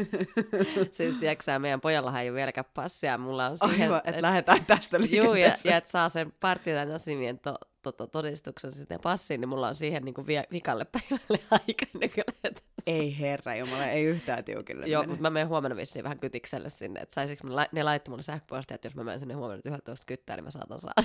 siis 0.91 1.15
tiedätkö 1.15 1.43
sä, 1.43 1.59
meidän 1.59 1.81
pojallahan 1.81 2.21
ei 2.21 2.29
ole 2.29 2.35
vieläkään 2.35 2.65
passia, 2.73 3.17
mulla 3.17 3.47
on 3.47 3.57
siihen... 3.57 3.81
Aivan, 3.81 4.01
että 4.05 4.21
lähdetään 4.21 4.65
tästä 4.65 4.97
Juu, 4.97 5.25
ja, 5.25 5.33
liikenteeseen. 5.33 5.71
ja 5.71 5.77
että 5.77 5.91
saa 5.91 6.09
sen 6.09 6.33
partitan 6.39 6.91
asimien 6.91 7.39
to, 7.39 7.55
to, 7.81 7.91
to, 7.91 8.07
todistuksen 8.07 8.71
sitten 8.71 8.99
passiin, 9.03 9.41
niin 9.41 9.49
mulla 9.49 9.67
on 9.67 9.75
siihen 9.75 10.03
niin 10.03 10.13
kuin 10.13 10.27
vie, 10.27 10.43
vikalle 10.51 10.85
päivälle 10.85 11.39
aika 11.67 11.85
nykyään. 11.93 12.55
Ei 12.85 13.19
herra 13.19 13.55
Jumala, 13.55 13.85
ei 13.85 14.03
yhtään 14.03 14.43
tiukille 14.43 14.87
Joo, 14.87 15.03
mutta 15.03 15.21
mä 15.21 15.29
menen 15.29 15.47
huomenna 15.47 15.77
vissiin 15.77 16.03
vähän 16.03 16.19
kytikselle 16.19 16.69
sinne, 16.69 16.99
että 16.99 17.13
saisinko 17.13 17.55
la- 17.55 17.67
ne 17.71 17.83
laittoi 17.83 18.11
mulle 18.11 18.23
sähköpostia, 18.23 18.75
että 18.75 18.85
jos 18.85 18.95
mä 18.95 19.03
menen 19.03 19.19
sinne 19.19 19.33
huomenna 19.33 19.61
11 19.65 20.05
kyttää, 20.05 20.35
niin 20.35 20.43
mä 20.43 20.51
saatan 20.51 20.81
saada 20.81 21.03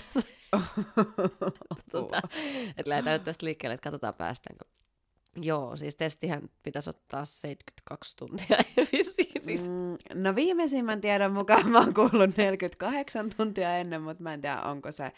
tota, 1.92 2.22
että 2.76 2.90
lähdetään 2.90 3.14
nyt 3.14 3.24
tästä 3.24 3.46
liikkeelle, 3.46 3.74
että 3.74 3.84
katsotaan 3.84 4.14
päästäänkö. 4.14 4.64
Joo, 5.42 5.76
siis 5.76 5.96
testihän 5.96 6.50
pitäisi 6.62 6.90
ottaa 6.90 7.24
72 7.24 8.16
tuntia. 8.16 8.58
Siis. 9.40 9.68
Mm, 9.68 10.22
no 10.22 10.34
viimeisimmän 10.34 11.00
tiedon 11.00 11.32
mukaan 11.32 11.68
mä 11.68 11.78
oon 11.78 11.94
kuullut 11.94 12.36
48 12.36 13.30
tuntia 13.36 13.76
ennen, 13.76 14.02
mutta 14.02 14.22
mä 14.22 14.34
en 14.34 14.40
tiedä, 14.40 14.62
onko 14.62 14.92
se 14.92 15.12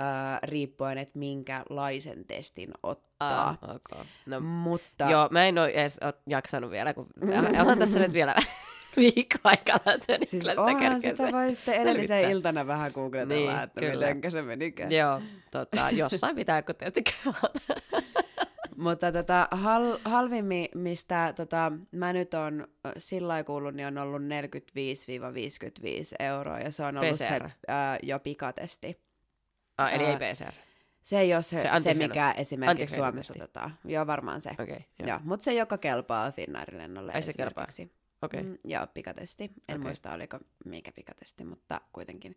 äh, 0.00 0.38
riippuen, 0.42 0.98
että 0.98 1.18
minkälaisen 1.18 2.24
testin 2.24 2.70
ottaa. 2.82 3.48
Ah, 3.48 3.58
okay. 3.62 4.04
no, 4.26 4.40
Mutta 4.40 5.10
Joo, 5.10 5.28
mä 5.30 5.44
en 5.44 5.58
ole 5.58 5.68
edes 5.68 5.98
ole 6.02 6.14
jaksanut 6.26 6.70
vielä, 6.70 6.94
kun 6.94 7.06
onhan 7.60 7.78
tässä 7.78 7.98
nyt 7.98 8.12
vielä 8.12 8.34
viikko 8.96 9.38
aikaa 9.44 9.78
siis 10.24 10.44
onhan 10.56 11.00
sitä 11.00 11.32
voi 11.32 11.52
sitten 11.52 11.74
edellisen 11.74 12.06
selvittää. 12.08 12.30
iltana 12.30 12.66
vähän 12.66 12.90
googletella, 12.94 13.52
Niin, 13.52 13.62
että 13.62 13.80
kyllä. 13.80 13.94
mitenkä 14.06 14.30
se 14.30 14.42
menikään. 14.42 14.92
Joo, 14.92 15.20
tota, 15.50 15.90
jossain 15.90 16.36
pitää 16.36 16.62
kun 16.62 16.74
tietysti. 16.74 17.14
Mutta 18.76 19.12
tota, 19.12 19.48
hal, 19.50 19.98
halvimmin, 20.04 20.68
mistä 20.74 21.32
tota, 21.36 21.72
mä 21.92 22.12
nyt 22.12 22.34
on 22.34 22.68
sillä 22.98 23.28
lailla 23.28 23.44
kuullut, 23.44 23.74
niin 23.74 23.86
on 23.86 23.98
ollut 23.98 24.22
45-55 24.22 24.24
euroa, 26.18 26.58
ja 26.58 26.70
se 26.70 26.82
on 26.82 26.96
ollut 26.98 27.10
PCR. 27.16 27.48
se 27.48 27.54
ää, 27.68 27.98
jo 28.02 28.18
pikatesti. 28.18 29.00
Ah, 29.78 29.94
eli 29.94 30.04
ei 30.04 30.16
PCR. 30.16 30.52
Se 31.02 31.20
ei 31.20 31.34
ole 31.34 31.42
se, 31.42 31.60
Se 31.60 31.68
se, 31.82 31.94
mikä 31.94 32.32
esimerkiksi 32.36 32.94
antigeno- 32.94 32.96
Suomessa 33.04 33.34
testi. 33.34 33.44
otetaan. 33.44 33.78
Joo, 33.84 34.06
varmaan 34.06 34.40
se. 34.40 34.50
Okei, 34.50 34.64
okay, 34.64 34.80
joo. 34.98 35.08
Joo, 35.08 35.18
mutta 35.24 35.44
se, 35.44 35.54
joka 35.54 35.78
kelpaa 35.78 36.32
Finnairin 36.32 36.78
lennolle 36.78 37.12
Ai 37.12 37.22
se 37.22 37.32
kelpaa? 37.32 37.66
Okei. 38.22 38.42
Mm, 38.42 38.58
joo, 38.64 38.86
pikatesti. 38.94 39.44
En 39.44 39.52
Okei. 39.76 39.78
muista, 39.78 40.12
oliko 40.12 40.38
mikä 40.64 40.92
pikatesti, 40.92 41.44
mutta 41.44 41.80
kuitenkin. 41.92 42.36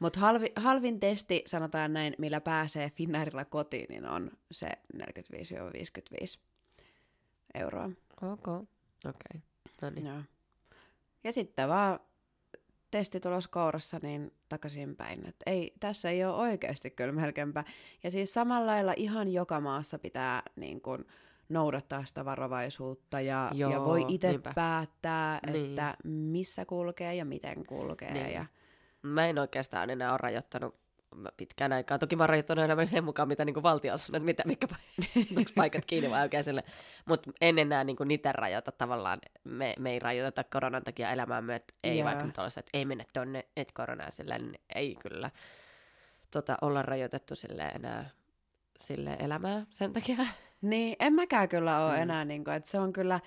Mutta 0.00 0.20
halvi, 0.20 0.52
halvin 0.56 1.00
testi, 1.00 1.42
sanotaan 1.46 1.92
näin, 1.92 2.14
millä 2.18 2.40
pääsee 2.40 2.90
Finnairilla 2.90 3.44
kotiin, 3.44 3.86
niin 3.88 4.06
on 4.06 4.30
se 4.50 4.68
45-55 4.96 6.40
euroa. 7.54 7.90
Ok, 8.22 8.48
okei. 8.48 9.42
No 9.82 9.90
niin. 9.90 10.06
Joo. 10.06 10.18
Ja 11.24 11.32
sitten 11.32 11.68
vaan 11.68 12.00
testitulos 12.98 13.48
kourassa, 13.48 13.98
niin 14.02 14.32
takaisinpäin. 14.48 15.28
Et 15.28 15.36
ei, 15.46 15.72
tässä 15.80 16.10
ei 16.10 16.24
ole 16.24 16.34
oikeasti 16.34 16.90
kyllä 16.90 17.12
melkeinpä. 17.12 17.64
Ja 18.02 18.10
siis 18.10 18.34
samalla 18.34 18.66
lailla 18.66 18.94
ihan 18.96 19.28
joka 19.32 19.60
maassa 19.60 19.98
pitää 19.98 20.42
niin 20.56 20.80
kun, 20.80 21.04
noudattaa 21.48 22.04
sitä 22.04 22.24
varovaisuutta 22.24 23.20
ja, 23.20 23.50
Joo, 23.54 23.70
ja 23.70 23.84
voi 23.84 24.04
itse 24.08 24.40
päättää, 24.54 25.40
Niin. 25.46 25.66
että 25.70 25.96
missä 26.04 26.64
kulkee 26.64 27.14
ja 27.14 27.24
miten 27.24 27.66
kulkee. 27.66 28.12
Niin. 28.12 28.32
Ja, 28.32 28.46
Mä 29.02 29.26
en 29.26 29.38
oikeastaan 29.38 29.90
enää 29.90 30.10
ole 30.10 30.18
rajoittanut 30.18 30.74
pitkään 31.36 31.72
aikaa. 31.72 31.98
Toki 31.98 32.16
mä 32.16 32.26
rajoittanut 32.26 32.64
enemmän 32.64 32.86
sen 32.86 33.04
mukaan, 33.04 33.28
mitä 33.28 33.44
niin 33.44 33.62
valtio 33.62 33.92
on 33.92 33.98
että 33.98 34.18
mitä, 34.20 34.42
mitkä 34.46 34.66
pa- 34.72 35.52
paikat 35.56 35.84
kiinni 35.84 36.10
vai 36.10 36.22
oikein 36.22 36.44
sille. 36.44 36.64
Mutta 37.04 37.30
en 37.40 37.58
enää 37.58 37.84
niin 37.84 37.96
niitä 38.04 38.32
rajoita 38.32 38.72
tavallaan. 38.72 39.18
Me, 39.44 39.74
me 39.78 39.92
ei 39.92 39.98
rajoiteta 39.98 40.44
koronan 40.44 40.82
takia 40.82 41.12
elämäämme, 41.12 41.54
että 41.54 41.74
ei 41.84 41.98
Joo. 41.98 42.06
vaikka 42.06 42.24
nyt 42.24 42.38
että 42.58 42.70
ei 42.74 42.84
mennä 42.84 43.04
tonne, 43.12 43.44
et 43.56 43.72
koronaa 43.72 44.10
sillä, 44.10 44.38
niin 44.38 44.60
ei 44.74 44.96
kyllä 45.02 45.30
tota, 46.30 46.56
olla 46.62 46.82
rajoitettu 46.82 47.34
sille 47.34 47.62
enää 47.62 48.10
sille 48.76 49.16
elämää 49.18 49.66
sen 49.70 49.92
takia. 49.92 50.16
Niin, 50.62 50.96
en 51.00 51.12
mäkään 51.12 51.48
kyllä 51.48 51.86
ole 51.86 51.96
Mm. 51.96 52.02
enää, 52.02 52.24
niin 52.24 52.44
kuin, 52.44 52.54
että 52.54 52.70
se 52.70 52.78
on 52.78 52.92
kyllä, 52.92 53.20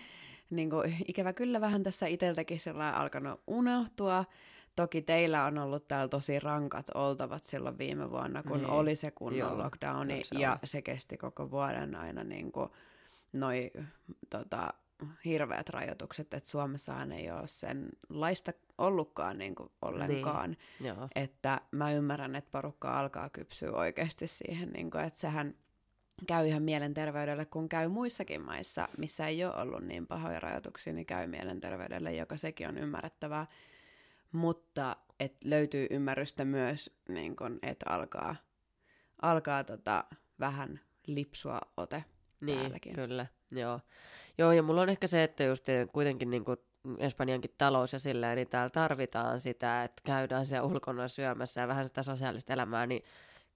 niin 0.50 0.70
kuin, 0.70 0.98
ikävä 1.08 1.34
kyllä 1.34 1.62
vähän 1.62 1.84
tässä 1.84 2.08
itseltäkin 2.08 2.60
alkanut 2.94 3.41
unohtua. 3.48 4.25
Toki 4.77 5.01
teillä 5.01 5.46
on 5.46 5.57
ollut 5.57 5.88
täällä 5.88 6.07
tosi 6.07 6.39
rankat 6.39 6.86
oltavat 6.93 7.43
silloin 7.43 7.77
viime 7.77 8.12
vuonna, 8.12 8.43
kun 8.43 8.57
Niin. 8.57 8.69
oli 8.69 8.96
se 8.96 9.12
kunnon 9.12 9.39
Joo, 9.39 9.57
lockdowni, 9.57 10.24
se 10.24 10.39
ja 10.39 10.51
oli. 10.51 10.60
se 10.63 10.81
kesti 10.81 11.17
koko 11.17 11.51
vuoden 11.51 11.96
aina 11.96 12.24
niin 12.24 12.51
kuin, 12.51 12.69
noi 13.34 13.72
tota, 14.29 14.74
hirveät 15.25 15.69
rajoitukset, 15.69 16.34
että 16.34 16.50
Suomessahan 16.50 17.12
ei 17.12 17.31
ole 17.31 17.48
sen 17.48 17.89
laista 18.10 18.53
ollutkaan 18.77 19.38
niin 19.38 19.55
kuin 19.55 19.69
ollenkaan. 19.81 20.50
Niin. 20.79 20.88
Joo. 20.88 21.07
Että 21.15 21.62
mä 21.72 21.91
ymmärrän, 21.91 22.36
että 22.36 22.51
porukka 22.51 23.00
alkaa 23.00 23.29
kypsyä 23.29 23.72
oikeasti 23.72 24.27
siihen, 24.27 24.69
niin 24.69 24.91
kuin, 24.91 25.03
että 25.03 25.19
sehän 25.19 25.55
käy 26.27 26.48
ihan 26.48 26.63
mielenterveydelle, 26.63 27.46
kun 27.46 27.69
käy 27.69 27.88
muissakin 27.88 28.41
maissa, 28.41 28.88
missä 28.98 29.27
ei 29.27 29.46
ole 29.46 29.55
ollut 29.55 29.84
niin 29.84 30.07
pahoja 30.07 30.39
rajoituksia, 30.39 30.93
niin 30.93 31.05
käy 31.05 31.27
mielenterveydelle, 31.27 32.13
joka 32.13 32.38
sekin 32.38 32.67
on 32.69 32.77
ymmärrettävää. 32.77 33.48
Mutta 34.31 34.96
et 35.19 35.36
löytyy 35.43 35.88
ymmärrystä 35.89 36.46
myös, 36.46 36.98
niin 37.10 37.36
kun, 37.36 37.60
että 37.62 37.86
alkaa, 37.89 38.36
alkaa 39.22 39.63
tota, 39.63 40.03
vähän 40.39 40.79
lipsua 41.07 41.62
ote 41.77 42.03
Niin, 42.41 42.60
täälläkin. 42.60 42.93
kyllä, 42.96 43.25
joo. 43.51 43.79
Joo, 44.38 44.51
ja 44.51 44.63
mulla 44.63 44.81
on 44.81 44.89
ehkä 44.89 45.07
se, 45.07 45.24
että 45.24 45.43
just 45.43 45.65
kuitenkin 45.93 46.29
niin 46.29 46.46
kuin 46.46 46.57
Espanjankin 46.98 47.53
talous 47.57 47.93
ja 47.93 48.00
silleen, 48.00 48.36
niin 48.36 48.50
täällä 48.50 48.69
tarvitaan 48.69 49.39
sitä, 49.39 49.84
että 49.84 50.01
käydään 50.05 50.46
siellä 50.46 50.67
ulkona 50.67 51.07
syömässä 51.07 51.62
ja 51.62 51.67
vähän 51.67 51.86
sitä 51.88 52.03
sosiaalista 52.03 52.53
elämää, 52.53 52.88
niin 52.88 53.03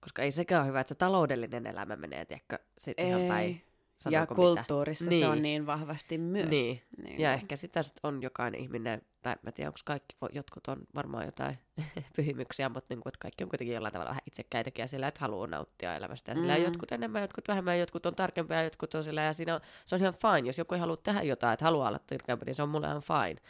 koska 0.00 0.22
ei 0.22 0.30
sekään 0.30 0.60
ole 0.62 0.68
hyvä, 0.68 0.80
että 0.80 0.88
se 0.88 0.94
taloudellinen 0.94 1.66
elämä 1.66 1.96
menee, 1.96 2.24
tiedätkö, 2.24 2.58
sitten 2.78 3.06
ihan 3.08 3.20
päin. 3.22 3.62
Sanonko 4.02 4.34
kulttuurissa 4.34 5.04
mitä. 5.04 5.26
se 5.26 5.28
on 5.28 5.42
niin 5.42 5.66
vahvasti 5.66 6.18
myös. 6.18 6.48
Niin. 6.48 6.82
niin 7.02 7.20
Ja 7.20 7.32
ehkä 7.32 7.56
sitä 7.56 7.82
sit 7.82 7.96
on 8.02 8.22
jokainen 8.22 8.60
ihminen, 8.60 9.02
tai 9.22 9.36
mä 9.42 9.52
tiedän, 9.52 9.68
onko 9.68 9.78
kaikki, 9.84 10.16
jotkut 10.32 10.66
on 10.68 10.78
varmaan 10.94 11.24
jotain 11.24 11.58
pyhimyksiä, 12.16 12.68
mutta 12.68 12.86
niin 12.94 13.00
kuin, 13.00 13.10
että 13.10 13.18
kaikki 13.22 13.44
on 13.44 13.50
kuitenkin 13.50 13.74
jollain 13.74 13.92
tavalla 13.92 14.08
vähän 14.10 14.22
itsekäitäkin 14.26 14.82
ja 14.82 14.86
sillä, 14.86 15.08
että 15.08 15.20
haluaa 15.20 15.46
nauttia 15.46 15.96
elämästä. 15.96 16.30
Ja 16.32 16.36
sillä 16.36 16.56
Mm. 16.56 16.62
jotkut 16.62 16.92
enemmän, 16.92 17.22
jotkut 17.22 17.48
vähemmän, 17.48 17.78
jotkut 17.78 18.06
on 18.06 18.14
tarkempia, 18.14 18.62
jotkut 18.62 18.94
on 18.94 19.04
sillä, 19.04 19.22
ja 19.22 19.32
siinä 19.32 19.54
on, 19.54 19.60
se 19.84 19.94
on 19.94 20.00
ihan 20.00 20.14
fine. 20.14 20.46
Jos 20.48 20.58
joku 20.58 20.74
ei 20.74 20.80
halua 20.80 20.96
tehdä 20.96 21.22
jotain, 21.22 21.52
että 21.52 21.64
haluaa 21.64 21.88
olla 21.88 21.98
tarkempi, 21.98 22.44
niin 22.46 22.54
se 22.54 22.62
on 22.62 22.68
mulle 22.68 22.86
ihan 22.86 23.02
fine. 23.02 23.40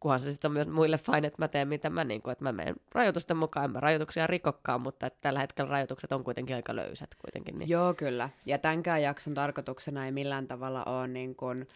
Kunhan 0.00 0.20
se 0.20 0.30
sitten 0.30 0.48
on 0.48 0.52
myös 0.52 0.68
muille 0.68 0.98
fine, 0.98 1.26
että 1.26 1.42
mä 1.42 1.48
teen 1.48 1.68
mitä 1.68 1.90
mä, 1.90 2.04
niin 2.04 2.22
kuin, 2.22 2.32
että 2.32 2.44
mä 2.44 2.52
menen 2.52 2.76
rajoitusten 2.92 3.36
mukaan, 3.36 3.64
en 3.64 3.70
mä 3.70 3.80
rajoituksia 3.80 4.26
rikokkaan, 4.26 4.80
mutta 4.80 5.06
että 5.06 5.18
tällä 5.20 5.40
hetkellä 5.40 5.70
rajoitukset 5.70 6.12
on 6.12 6.24
kuitenkin 6.24 6.56
aika 6.56 6.76
löysät 6.76 7.14
kuitenkin. 7.14 7.58
Niin. 7.58 7.68
Joo, 7.68 7.94
kyllä. 7.94 8.28
Ja 8.46 8.58
tämänkään 8.58 9.02
jakson 9.02 9.34
tarkoituksena 9.34 10.04
ei 10.06 10.12
millään 10.12 10.48
tavalla 10.48 10.84
ole 10.84 11.08
niin 11.08 11.34
kuin, 11.34 11.66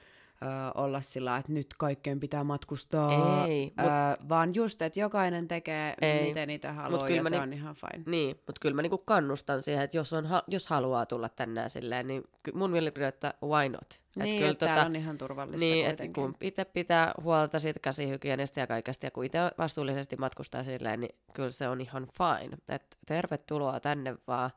ö, 0.42 0.46
olla 0.74 1.00
sillä, 1.00 1.36
että 1.36 1.52
nyt 1.52 1.66
kaikkeen 1.78 2.20
pitää 2.20 2.44
matkustaa, 2.44 3.46
Ei, 3.46 3.72
mut- 3.80 3.86
ö, 3.86 4.28
vaan 4.28 4.54
just, 4.54 4.82
että 4.82 5.00
jokainen 5.00 5.48
tekee, 5.48 5.94
Ei. 6.00 6.28
miten 6.28 6.48
niitä 6.48 6.72
haluaa, 6.72 7.06
kyllä 7.06 7.20
ja 7.20 7.24
se 7.24 7.30
niin- 7.30 7.42
on 7.42 7.52
ihan 7.52 7.74
fine. 7.74 8.04
Niin, 8.06 8.36
mutta 8.36 8.58
kyllä 8.60 8.74
mä 8.74 8.82
niinku 8.82 8.98
kannustan 8.98 9.62
siihen, 9.62 9.84
että 9.84 9.96
jos, 9.96 10.12
on, 10.12 10.28
jos 10.46 10.66
haluaa 10.66 11.06
tulla 11.06 11.28
tänne 11.28 11.60
ja 11.60 11.68
silleen, 11.68 12.06
niin 12.06 12.24
mun 12.54 12.70
mielipide, 12.70 13.06
että 13.06 13.34
why 13.42 13.68
not? 13.68 13.80
Et 14.16 14.22
niin, 14.22 14.38
kyllä 14.38 14.50
että 14.50 14.66
täällä 14.66 14.86
on 14.86 14.96
ihan 14.96 15.18
turvallista 15.18 15.64
niin, 15.66 15.86
että 15.86 16.04
kun 16.14 16.34
itse 16.40 16.64
pitää 16.64 17.14
huolta 17.22 17.58
siitä 17.60 17.80
käsihygienistä 17.80 18.60
ja 18.60 18.66
kaikesta, 18.66 19.06
ja 19.06 19.10
kun 19.10 19.24
itse 19.24 19.38
vastuullisesti 19.58 20.16
matkustaa 20.16 20.64
silleen, 20.64 21.00
niin 21.00 21.14
kyllä 21.32 21.50
se 21.50 21.68
on 21.68 21.80
ihan 21.80 22.08
fine. 22.18 22.56
Et 22.68 22.98
tervetuloa 23.06 23.80
tänne 23.80 24.14
vaan. 24.26 24.50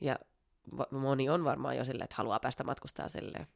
Ja 0.00 0.18
moni 0.90 1.28
on 1.30 1.44
varmaan 1.44 1.76
jo 1.76 1.84
silleen, 1.84 2.04
että 2.04 2.16
haluaa 2.18 2.40
päästä 2.40 2.64
matkustaa 2.64 3.08
silleen. 3.08 3.46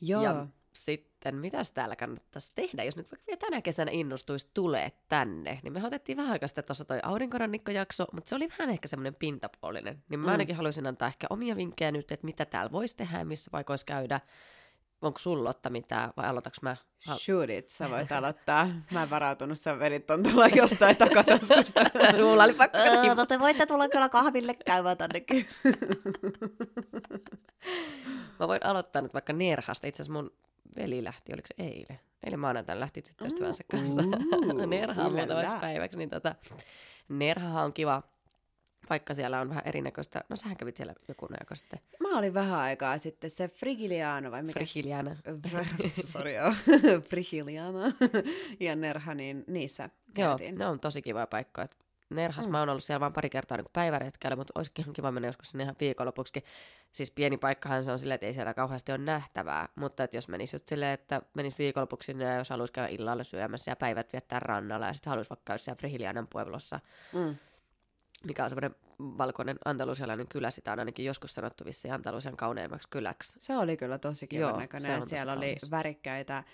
Joo. 0.00 0.22
Ja 0.22 0.46
sitten, 0.72 1.36
mitäs 1.36 1.72
täällä 1.72 1.96
kannattaisi 1.96 2.52
tehdä, 2.54 2.84
jos 2.84 2.96
nyt 2.96 3.12
vaikka 3.12 3.26
vielä 3.26 3.38
tänä 3.38 3.62
kesänä 3.62 3.90
innostuisi 3.90 4.48
tulee 4.54 4.92
tänne, 5.08 5.60
niin 5.62 5.72
me 5.72 5.86
otettiin 5.86 6.18
vähän 6.18 6.32
aikaa 6.32 6.48
sitten 6.48 6.64
tuossa 6.64 6.84
toi 6.84 7.00
aurinkorannikkojakso, 7.02 8.06
mutta 8.12 8.28
se 8.28 8.34
oli 8.34 8.48
vähän 8.48 8.70
ehkä 8.70 8.88
semmoinen 8.88 9.14
pintapuolinen. 9.14 10.02
Niin 10.08 10.20
mä 10.20 10.26
Mm. 10.26 10.32
ainakin 10.32 10.56
haluaisin 10.56 10.86
antaa 10.86 11.08
ehkä 11.08 11.26
omia 11.30 11.56
vinkkejä 11.56 11.92
nyt, 11.92 12.12
että 12.12 12.24
mitä 12.26 12.44
täällä 12.44 12.72
voisi 12.72 12.96
tehdä 12.96 13.18
ja 13.18 13.24
missä 13.24 13.50
paikoissa 13.50 13.84
käydä. 13.86 14.20
Onko 15.02 15.18
sulla 15.18 15.44
Lotta 15.44 15.70
mitään 15.70 16.10
vai 16.16 16.26
aloitaks 16.26 16.62
mä? 16.62 16.76
Hal- 17.08 17.18
Shoot 17.18 17.50
it, 17.50 17.68
sä 17.70 17.90
voit 17.90 18.12
aloittaa. 18.12 18.68
Mä 18.90 19.02
en 19.02 19.10
varautunut, 19.10 19.58
sä 19.58 19.78
vedit 19.78 20.06
ton 20.06 20.22
tulla 20.22 20.46
jostain 20.48 20.96
takataskusta. 20.96 21.80
Mulla 22.20 22.44
oli 22.44 22.54
pakko. 22.54 22.78
Öö, 22.78 23.26
te 23.28 23.38
voitte 23.38 23.66
tulla 23.66 23.88
kyllä 23.88 24.08
kahville 24.08 24.54
käymään 24.66 24.96
tännekin. 24.96 25.46
Mä 28.42 28.48
voin 28.48 28.66
aloittaa 28.66 29.02
nyt 29.02 29.14
vaikka 29.14 29.32
Nerhasta. 29.32 29.86
Itse 29.86 30.02
asiassa 30.02 30.22
mun 30.22 30.32
veli 30.76 31.04
lähti, 31.04 31.32
oliko 31.32 31.46
se 31.46 31.64
eilen? 31.64 32.00
Eilen 32.24 32.40
maanantaina 32.40 32.80
lähti 32.80 33.02
tyttöystävänsä 33.02 33.64
kanssa 33.70 34.02
Ooh, 34.32 34.66
Nerhaan 34.66 35.12
muutamaksi 35.12 35.56
päiväksi. 35.60 35.98
Niin 35.98 36.10
tota, 36.10 36.34
Nerhahan 37.08 37.64
on 37.64 37.72
kiva 37.72 38.02
paikka, 38.88 39.14
siellä 39.14 39.40
on 39.40 39.48
vähän 39.48 39.62
erinäköistä. 39.66 40.24
No 40.28 40.36
sähän 40.36 40.56
kävit 40.56 40.76
siellä 40.76 40.94
joku 41.08 41.28
aika 41.40 41.54
sitten. 41.54 41.80
Mä 42.00 42.18
olin 42.18 42.34
vähän 42.34 42.58
aikaa 42.58 42.98
sitten 42.98 43.30
se 43.30 43.48
Frigiliano 43.48 44.30
vai 44.30 44.42
mikä? 44.42 44.60
Frigiliana. 44.60 45.16
Sori 46.12 46.34
joo. 46.34 46.54
Frigiliana. 47.08 47.92
ja 48.60 48.76
Nerha, 48.76 49.14
niin 49.14 49.44
niissä 49.46 49.82
Joo, 50.18 50.28
käytiin. 50.28 50.58
ne 50.58 50.66
on 50.66 50.80
tosi 50.80 51.02
kiva 51.02 51.26
paikka. 51.26 51.62
Et 51.62 51.76
Nerhas, 52.14 52.46
mm. 52.46 52.52
mä 52.52 52.58
oon 52.60 52.68
ollut 52.68 52.84
siellä 52.84 53.00
vain 53.00 53.12
pari 53.12 53.30
kertaa 53.30 53.56
niin 53.56 53.66
päiväretkellä, 53.72 54.36
mutta 54.36 54.52
olisikin 54.56 54.82
ihan 54.84 54.92
kiva 54.92 55.12
mennä 55.12 55.28
joskus 55.28 55.50
sinne 55.50 55.64
ihan 55.64 55.76
viikonlopuksi. 55.80 56.44
Siis 56.92 57.10
pieni 57.10 57.36
paikkahan 57.36 57.84
se 57.84 57.92
on 57.92 57.98
silleen, 57.98 58.14
että 58.14 58.26
ei 58.26 58.32
siellä 58.34 58.54
kauheasti 58.54 58.92
ole 58.92 58.98
nähtävää, 58.98 59.68
mutta 59.74 60.04
että 60.04 60.16
jos 60.16 60.28
menisi 60.28 60.54
just 60.56 60.68
silleen, 60.68 60.92
että 60.92 61.22
menisi 61.36 61.58
viikonlopuksi 61.58 62.06
sinne 62.06 62.24
ja 62.24 62.34
jos 62.36 62.50
haluaisi 62.50 62.72
käydä 62.72 62.88
illalla 62.88 63.24
syömässä 63.24 63.70
ja 63.70 63.76
päivät 63.76 64.12
viettää 64.12 64.40
rannalla 64.40 64.86
ja 64.86 64.92
sitten 64.92 65.10
haluaisi 65.10 65.30
vaikka 65.30 65.44
käydä 65.44 65.58
siellä 65.58 65.78
Frihilianan 65.78 66.26
pueblossa, 66.32 66.80
Mm. 67.12 67.36
mikä 68.24 68.44
on 68.44 68.50
semmoinen 68.50 68.74
valkoinen 68.98 69.56
andalusialainen 69.64 70.28
kylä, 70.28 70.50
sitä 70.50 70.72
on 70.72 70.78
ainakin 70.78 71.04
joskus 71.04 71.34
sanottu 71.34 71.64
vissiin 71.64 71.94
Andalusian 71.94 72.36
kauneimmaksi 72.36 72.88
kyläksi. 72.90 73.36
Se 73.40 73.56
oli 73.56 73.76
kyllä 73.76 73.98
tosi 73.98 74.26
kivan 74.26 74.48
Joo, 74.48 74.58
näköinen. 74.58 75.06
Siellä 75.08 75.32
oli 75.32 75.46
kaunis. 75.46 75.70
värikkäitä 75.70 76.44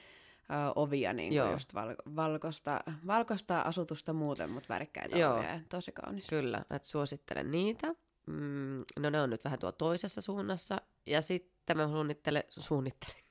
ö, 0.51 0.73
ovia, 0.77 1.13
niin 1.13 1.33
Joo. 1.33 1.47
kuin 1.47 1.53
just 1.55 1.75
val- 1.75 2.17
valkoista, 2.17 2.81
valkoista 3.07 3.61
asutusta 3.61 4.13
muuten, 4.13 4.51
mutta 4.51 4.75
värikkäitä 4.75 5.19
Joo. 5.19 5.35
ovia. 5.37 5.61
Tosi 5.69 5.93
kaunis. 5.93 6.27
Kyllä, 6.29 6.65
että 6.71 6.89
suosittelen 6.89 7.51
niitä. 7.51 7.95
Mm, 8.27 8.85
no 8.99 9.11
ne 9.11 9.21
on 9.21 9.31
nyt 9.31 9.45
vähän 9.45 9.59
tuolla 9.59 9.77
toisessa 9.77 10.21
suunnassa. 10.21 10.81
Ja 11.07 11.23
sitten 11.23 11.77
mä 11.77 11.89
suunnittelen, 11.89 12.45
suunnittelen, 12.49 13.23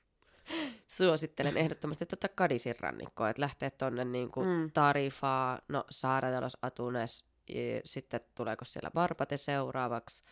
suosittelen 0.98 1.58
ehdottomasti 1.58 2.06
tuota 2.06 2.28
Kadisin 2.36 2.76
rannikkoa, 2.80 3.30
että 3.30 3.42
lähtee 3.42 3.70
tuonne 3.72 4.06
niin 4.06 4.32
kuin 4.32 4.48
Mm. 4.48 4.72
Tarifaa, 4.74 5.60
no 5.68 5.86
Saaratelos, 5.90 6.58
Atunes, 6.62 7.26
ja 7.50 7.82
sitten 7.86 8.20
tuleeko 8.36 8.66
siellä 8.66 8.92
Barbate 8.92 9.38
seuraavaksi, 9.38 10.24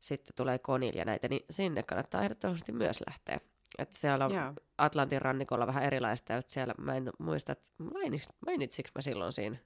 sitten 0.00 0.36
tulee 0.36 0.58
Konil 0.58 0.96
ja 0.96 1.04
näitä, 1.04 1.28
niin 1.28 1.44
sinne 1.50 1.82
kannattaa 1.82 2.22
ehdottomasti 2.22 2.72
myös 2.72 3.00
lähteä. 3.06 3.40
Että 3.78 3.98
siellä 3.98 4.24
on 4.24 4.34
Joo. 4.34 4.52
Atlantin 4.78 5.22
rannikolla 5.22 5.66
vähän 5.66 5.82
erilaista, 5.84 6.36
että 6.36 6.52
siellä, 6.52 6.74
mä 6.78 6.94
en 6.94 7.10
muista, 7.18 7.52
että 7.52 7.68
mainits, 7.92 8.28
mainitsinko 8.46 8.90
mä 8.94 9.02
silloin 9.02 9.32
siinä 9.32 9.56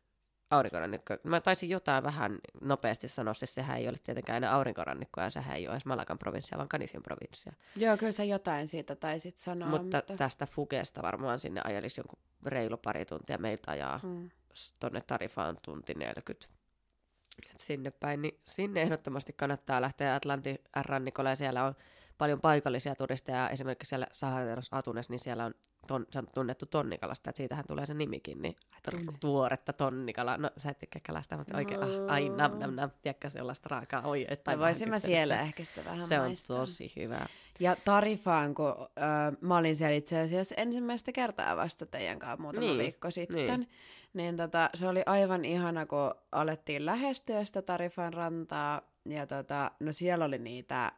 aurinkorannikko. 0.51 1.17
Mä 1.25 1.41
taisin 1.41 1.69
jotain 1.69 2.05
vähän 2.05 2.39
nopeasti 2.61 3.09
sanoa, 3.09 3.35
siis 3.35 3.55
sehän 3.55 3.79
ei 3.79 3.89
ole 3.89 3.97
tietenkään 4.05 4.37
enää 4.37 4.53
aurinkorannikkoa, 4.55 5.25
ja 5.25 5.31
sehän 5.31 5.57
ei 5.57 5.67
ole 5.69 5.75
edes 5.75 5.85
Malakan 5.87 6.19
provinssia, 6.19 6.59
vaan 6.59 6.69
Kanisin 6.69 7.03
provinssia. 7.03 7.53
Joo, 7.77 7.97
kyllä 7.97 8.13
sä 8.13 8.25
jotain 8.25 8.69
siitä 8.69 8.97
taisit 8.97 9.37
sanoa. 9.37 9.69
No, 9.71 9.79
mutta, 9.79 9.97
mutta... 9.97 10.17
tästä 10.17 10.47
Fugesta 10.47 11.03
varmaan 11.03 11.39
sinne 11.39 11.61
ajelisi 11.65 12.01
jonkun 12.01 12.19
reilu 12.47 12.77
pari 12.77 13.05
tuntia 13.05 13.39
meiltä 13.39 13.71
ajaa 13.71 14.01
Mm. 14.03 14.31
s- 14.55 14.75
tonne 14.81 15.01
Tarifaan 15.01 15.59
tunti 15.65 15.95
40. 15.95 16.47
Et 17.51 17.61
sinne 17.61 17.91
päin, 17.91 18.23
niin 18.23 18.41
sinne 18.47 18.83
ehdottomasti 18.83 19.33
kannattaa 19.33 19.81
lähteä 19.81 20.15
Atlantin 20.15 20.59
rannikolle 20.77 21.29
ja 21.31 21.37
siellä 21.37 21.65
on 21.65 21.75
paljon 22.21 22.41
paikallisia 22.41 22.95
turisteja. 22.95 23.49
Esimerkiksi 23.51 23.89
siellä 23.89 24.07
Sahateros 24.13 24.69
Atunes, 24.73 25.11
niin 25.11 25.19
siellä 25.19 25.45
on, 25.45 25.55
ton, 25.87 26.07
se 26.11 26.19
on 26.19 26.27
tunnettu 26.35 26.67
tonnikalasta, 26.67 27.31
että 27.31 27.37
siitähän 27.37 27.65
tulee 27.69 27.87
se 27.87 27.95
nimikin, 27.95 28.43
niin 28.43 28.57
Atunes. 28.79 29.15
tuoretta 29.21 29.73
tonnikala. 29.73 30.37
No 30.37 30.51
sä 30.57 30.71
et 30.71 30.79
tykkää 30.79 31.03
kalasta, 31.07 31.37
mutta 31.37 31.57
oikein, 31.57 31.83
ah, 31.83 31.89
ai 32.09 32.29
nam 32.29 32.59
nam 32.59 32.75
nam, 32.75 32.91
tiedätkö 33.03 33.31
sellaista 33.31 33.69
raakaa, 33.71 34.03
oi, 34.07 34.27
tai 34.45 34.57
No 34.57 34.61
voisin 34.63 34.91
mä 34.91 34.99
siellä 34.99 35.41
ehkä 35.41 35.65
sitä 35.65 35.85
vähän 35.85 36.09
Se 36.09 36.21
on 36.21 36.27
maistaa. 36.27 36.57
tosi 36.59 36.93
hyvä. 36.97 37.27
Ja 37.61 37.77
Tarifaan, 37.85 38.55
kun 38.55 38.69
äh, 38.69 39.37
mä 39.41 39.57
olin 39.57 39.77
siellä 39.77 39.97
itse 39.97 40.21
asiassa 40.21 40.55
ensimmäistä 40.59 41.13
kertaa 41.13 41.57
vasta 41.57 41.87
teidän 41.87 42.19
kanssa 42.19 42.43
muutama 42.43 42.67
Niin, 42.67 42.79
viikko 42.79 43.11
sitten, 43.11 43.37
niin. 43.37 43.61
niin, 43.61 43.69
niin 44.15 44.37
tota, 44.37 44.71
se 44.75 44.89
oli 44.89 45.03
aivan 45.07 45.45
ihana, 45.45 45.87
kun 45.87 46.15
alettiin 46.33 46.87
lähestyä 46.87 47.45
sitä 47.45 47.63
Tarifan 47.63 48.13
rantaa. 48.13 48.81
Ja 49.05 49.27
tota, 49.27 49.71
no 49.81 49.93
siellä 49.93 50.25
oli 50.25 50.39
niitä 50.39 50.93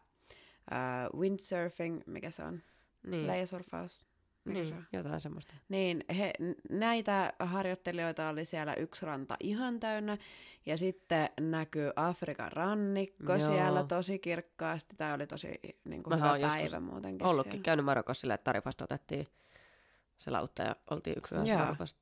äh, 0.72 1.20
windsurfing, 1.20 2.00
mikä 2.06 2.30
se 2.30 2.42
on? 2.42 2.61
Niin, 3.06 3.26
Läjäsurfaus. 3.26 4.06
Se 4.44 4.52
niin 4.52 4.74
on? 4.74 4.85
jotain 4.92 5.20
semmoista. 5.20 5.54
Niin, 5.68 6.04
he, 6.16 6.32
näitä 6.70 7.32
harjoittelijoita 7.38 8.28
oli 8.28 8.44
siellä 8.44 8.74
yksi 8.74 9.06
ranta 9.06 9.37
ihan 9.40 9.80
täynnä, 9.80 10.18
ja 10.66 10.76
sitten 10.76 11.28
näkyy 11.40 11.90
Afrikan 11.96 12.52
rannikko 12.52 13.32
Joo. 13.32 13.46
siellä 13.46 13.85
tosi 13.85 14.18
kirkkaasti. 14.18 14.96
Tämä 14.96 15.14
oli 15.14 15.26
tosi 15.26 15.61
niin 15.85 16.02
kuin 16.02 16.18
Mähän 16.18 16.38
hyvä 16.38 16.48
päivä 16.48 16.80
muutenkin 16.80 17.26
Ollutkin 17.26 17.52
siellä. 17.52 17.64
käynyt 17.64 17.85
Marokossa 17.85 18.20
sillä, 18.20 18.35
että 18.35 18.44
Tarifasta 18.44 18.85
otettiin 18.85 19.28
se 20.22 20.30
lautta 20.30 20.62
ja 20.62 20.76
oltiin 20.90 21.18
yksi 21.18 21.35
yö 21.35 21.42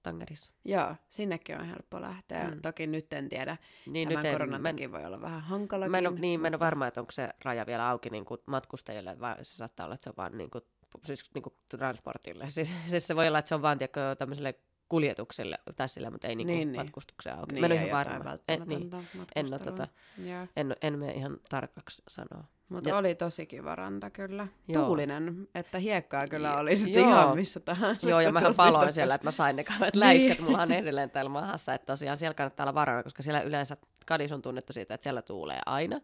Tangerissa. 0.03 0.53
Joo, 0.65 0.97
sinnekin 1.11 1.59
on 1.61 1.67
helppo 1.67 2.01
lähteä. 2.01 2.49
Mm. 2.49 2.61
Toki 2.63 2.87
nyt 2.87 3.13
en 3.13 3.29
tiedä, 3.29 3.57
Niin 3.87 4.09
nyt 4.09 4.15
tämän 4.15 4.27
en, 4.27 4.33
koronan 4.33 4.67
en- 4.67 4.75
takia 4.75 4.93
voi 4.93 5.05
olla 5.05 5.21
vähän 5.21 5.41
hankalakin. 5.41 5.91
mä 5.91 5.99
en, 5.99 6.07
ole, 6.07 6.19
niin, 6.21 6.41
mä 6.41 6.47
en 6.47 6.55
ole 6.55 6.61
varma, 6.61 6.87
että 6.87 7.01
onko 7.01 7.11
se 7.13 7.29
raja 7.45 7.67
vielä 7.67 7.89
auki 7.89 8.11
niin 8.11 8.25
kuin 8.25 8.41
matkustajille, 8.47 9.21
vai 9.21 9.37
se 9.45 9.57
saattaa 9.57 9.85
olla, 9.87 9.95
että 9.95 10.05
se 10.05 10.11
on 10.11 10.17
vaan 10.17 10.39
niin 10.39 10.51
kuin, 10.51 10.65
siis 11.05 11.31
niin 11.35 11.43
kuin 11.43 11.55
transportille. 11.69 12.51
Siis, 12.51 12.73
siis, 12.87 13.07
se 13.07 13.17
voi 13.17 13.29
olla, 13.29 13.39
että 13.39 13.49
se 13.49 13.55
on 13.55 13.63
vaan 13.63 13.79
tiedätkö, 13.79 14.17
tämmöiselle 14.19 14.55
kuljetukselle 14.89 15.59
tai 15.77 15.89
sille, 15.89 16.11
mutta 16.11 16.29
ei 16.29 16.37
niin 16.37 16.47
Niin, 16.47 16.73
niin. 16.73 16.81
matkustukseen 16.81 17.39
auki. 17.39 17.55
Niin, 17.55 17.61
mä 17.69 17.75
en 17.75 17.83
ole 17.83 17.93
varma. 17.93 18.39
En, 18.49 18.63
niin, 18.67 18.91
en 19.37 19.47
ole 19.47 19.59
tota, 19.59 19.89
Joo. 20.19 20.47
en, 20.57 20.77
en 20.83 20.99
mene 20.99 21.13
ihan 21.13 21.37
tarkaksi 21.49 22.03
sanoa. 22.09 22.45
Mutta 22.71 22.97
oli 22.97 23.15
tosi 23.15 23.47
kiva 23.47 23.75
ranta 23.77 24.11
kyllä. 24.11 24.47
Joo. 24.69 24.85
Tuulinen, 24.85 25.49
että 25.55 25.79
hiekkaa 25.79 26.29
kyllä 26.29 26.57
oli 26.57 26.77
sitten 26.77 27.03
Joo. 27.03 27.11
ihan 27.11 27.37
missä 27.37 27.61
tahansa. 27.61 28.09
Joo, 28.09 28.21
ja 28.21 28.33
mähän 28.33 28.47
tuli 28.47 28.57
paloin 28.57 28.81
takas. 28.83 28.95
siellä, 28.95 29.15
että 29.15 29.27
mä 29.27 29.31
sain 29.31 29.57
ne 29.57 29.65
kauheat 29.65 29.95
Niin. 29.95 30.01
läiskät. 30.01 30.41
Mulla 30.41 30.63
on 30.63 30.73
edelleen 30.73 31.11
täällä 31.11 31.29
mahassa, 31.29 31.75
että 31.75 31.87
tosiaan 31.87 32.17
siellä 32.17 32.35
kannattaa 32.35 32.65
olla 32.65 32.75
varoilla, 32.75 33.03
koska 33.03 33.23
siellä 33.23 33.41
yleensä 33.43 33.77
Kadis 34.07 34.33
on 34.33 34.43
tunnettu 34.43 34.73
siitä, 34.73 34.95
että 34.95 35.03
siellä 35.03 35.23
tuulee 35.23 35.61
aina. 35.67 36.01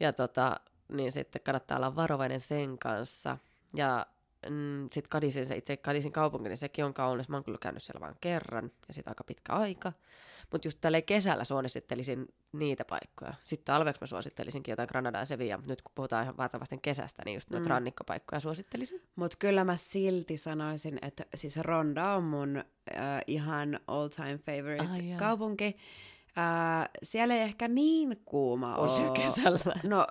Ja 0.00 0.12
tota, 0.12 0.60
niin 0.92 1.12
sitten 1.12 1.42
kannattaa 1.44 1.76
olla 1.76 1.96
varovainen 1.96 2.40
sen 2.40 2.78
kanssa. 2.78 3.38
Ja 3.76 4.06
mm, 4.50 4.82
sitten 4.92 5.10
Kadisin, 5.10 5.46
se 5.46 5.56
itse 5.56 5.76
Kadisin 5.76 6.12
kaupunki, 6.12 6.48
niin 6.48 6.58
sekin 6.58 6.84
on 6.84 6.94
kaunis. 6.94 7.28
Mä 7.28 7.36
oon 7.36 7.44
kyllä 7.44 7.58
käynyt 7.60 7.82
siellä 7.82 8.00
vain 8.00 8.14
kerran, 8.20 8.70
ja 8.88 8.94
sitten 8.94 9.10
aika 9.10 9.24
pitkä 9.24 9.52
aika. 9.52 9.92
Mutta 10.52 10.68
just 10.68 10.78
tälleen 10.80 11.04
kesällä 11.04 11.44
suosittelisin 11.44 12.26
niitä 12.52 12.84
paikkoja. 12.84 13.34
Sitten 13.42 13.64
talveksi 13.64 14.02
mä 14.02 14.06
suosittelisinkin 14.06 14.72
jotain 14.72 14.88
Granadaa 14.88 15.20
ja 15.20 15.24
Sevilla, 15.24 15.56
mutta 15.56 15.72
nyt 15.72 15.82
kun 15.82 15.92
puhutaan 15.94 16.22
ihan 16.22 16.36
vartavasti 16.36 16.78
kesästä, 16.82 17.22
niin 17.24 17.34
just 17.34 17.50
noita 17.50 17.66
Mm. 17.68 17.70
rannikkopaikkoja 17.70 18.40
suosittelisin. 18.40 19.02
Mutta 19.16 19.36
kyllä 19.38 19.64
mä 19.64 19.76
silti 19.76 20.36
sanoisin, 20.36 20.98
että 21.02 21.24
siis 21.34 21.56
Ronda 21.56 22.12
on 22.14 22.24
mun 22.24 22.56
äh, 22.56 23.20
ihan 23.26 23.80
all 23.86 24.08
time 24.08 24.38
favorite 24.46 24.86
Ai 24.92 25.08
jaa. 25.08 25.18
kaupunki. 25.18 25.76
Äh, 26.38 26.88
siellä 27.02 27.34
ei 27.34 27.40
ehkä 27.40 27.68
niin 27.68 28.22
kuuma 28.24 28.76
On 28.76 28.88
oo. 28.88 29.12
kesällä. 29.12 29.74
No, 29.82 30.06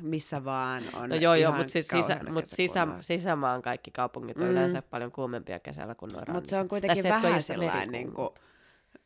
missä 0.00 0.44
vaan 0.44 0.82
on 0.94 1.08
No 1.10 1.16
joo, 1.16 1.34
joo, 1.34 1.52
mutta 1.52 1.72
siis 1.72 1.88
sisä, 1.88 2.20
mut 2.30 2.46
sisä, 2.46 2.86
sisämaan 3.00 3.62
kaikki 3.62 3.90
kaupungit 3.90 4.36
on 4.36 4.42
Mm. 4.44 4.50
yleensä 4.50 4.82
paljon 4.82 5.12
kuumempia 5.12 5.60
kesällä 5.60 5.94
kuin 5.94 6.12
nuo 6.12 6.22
Mutta 6.32 6.50
se 6.50 6.58
on 6.58 6.68
kuitenkin 6.68 7.02
Tässä 7.02 7.14
ole 7.16 7.22
vähän 7.22 7.42
sellainen 7.42 7.88
niinku, 7.88 8.34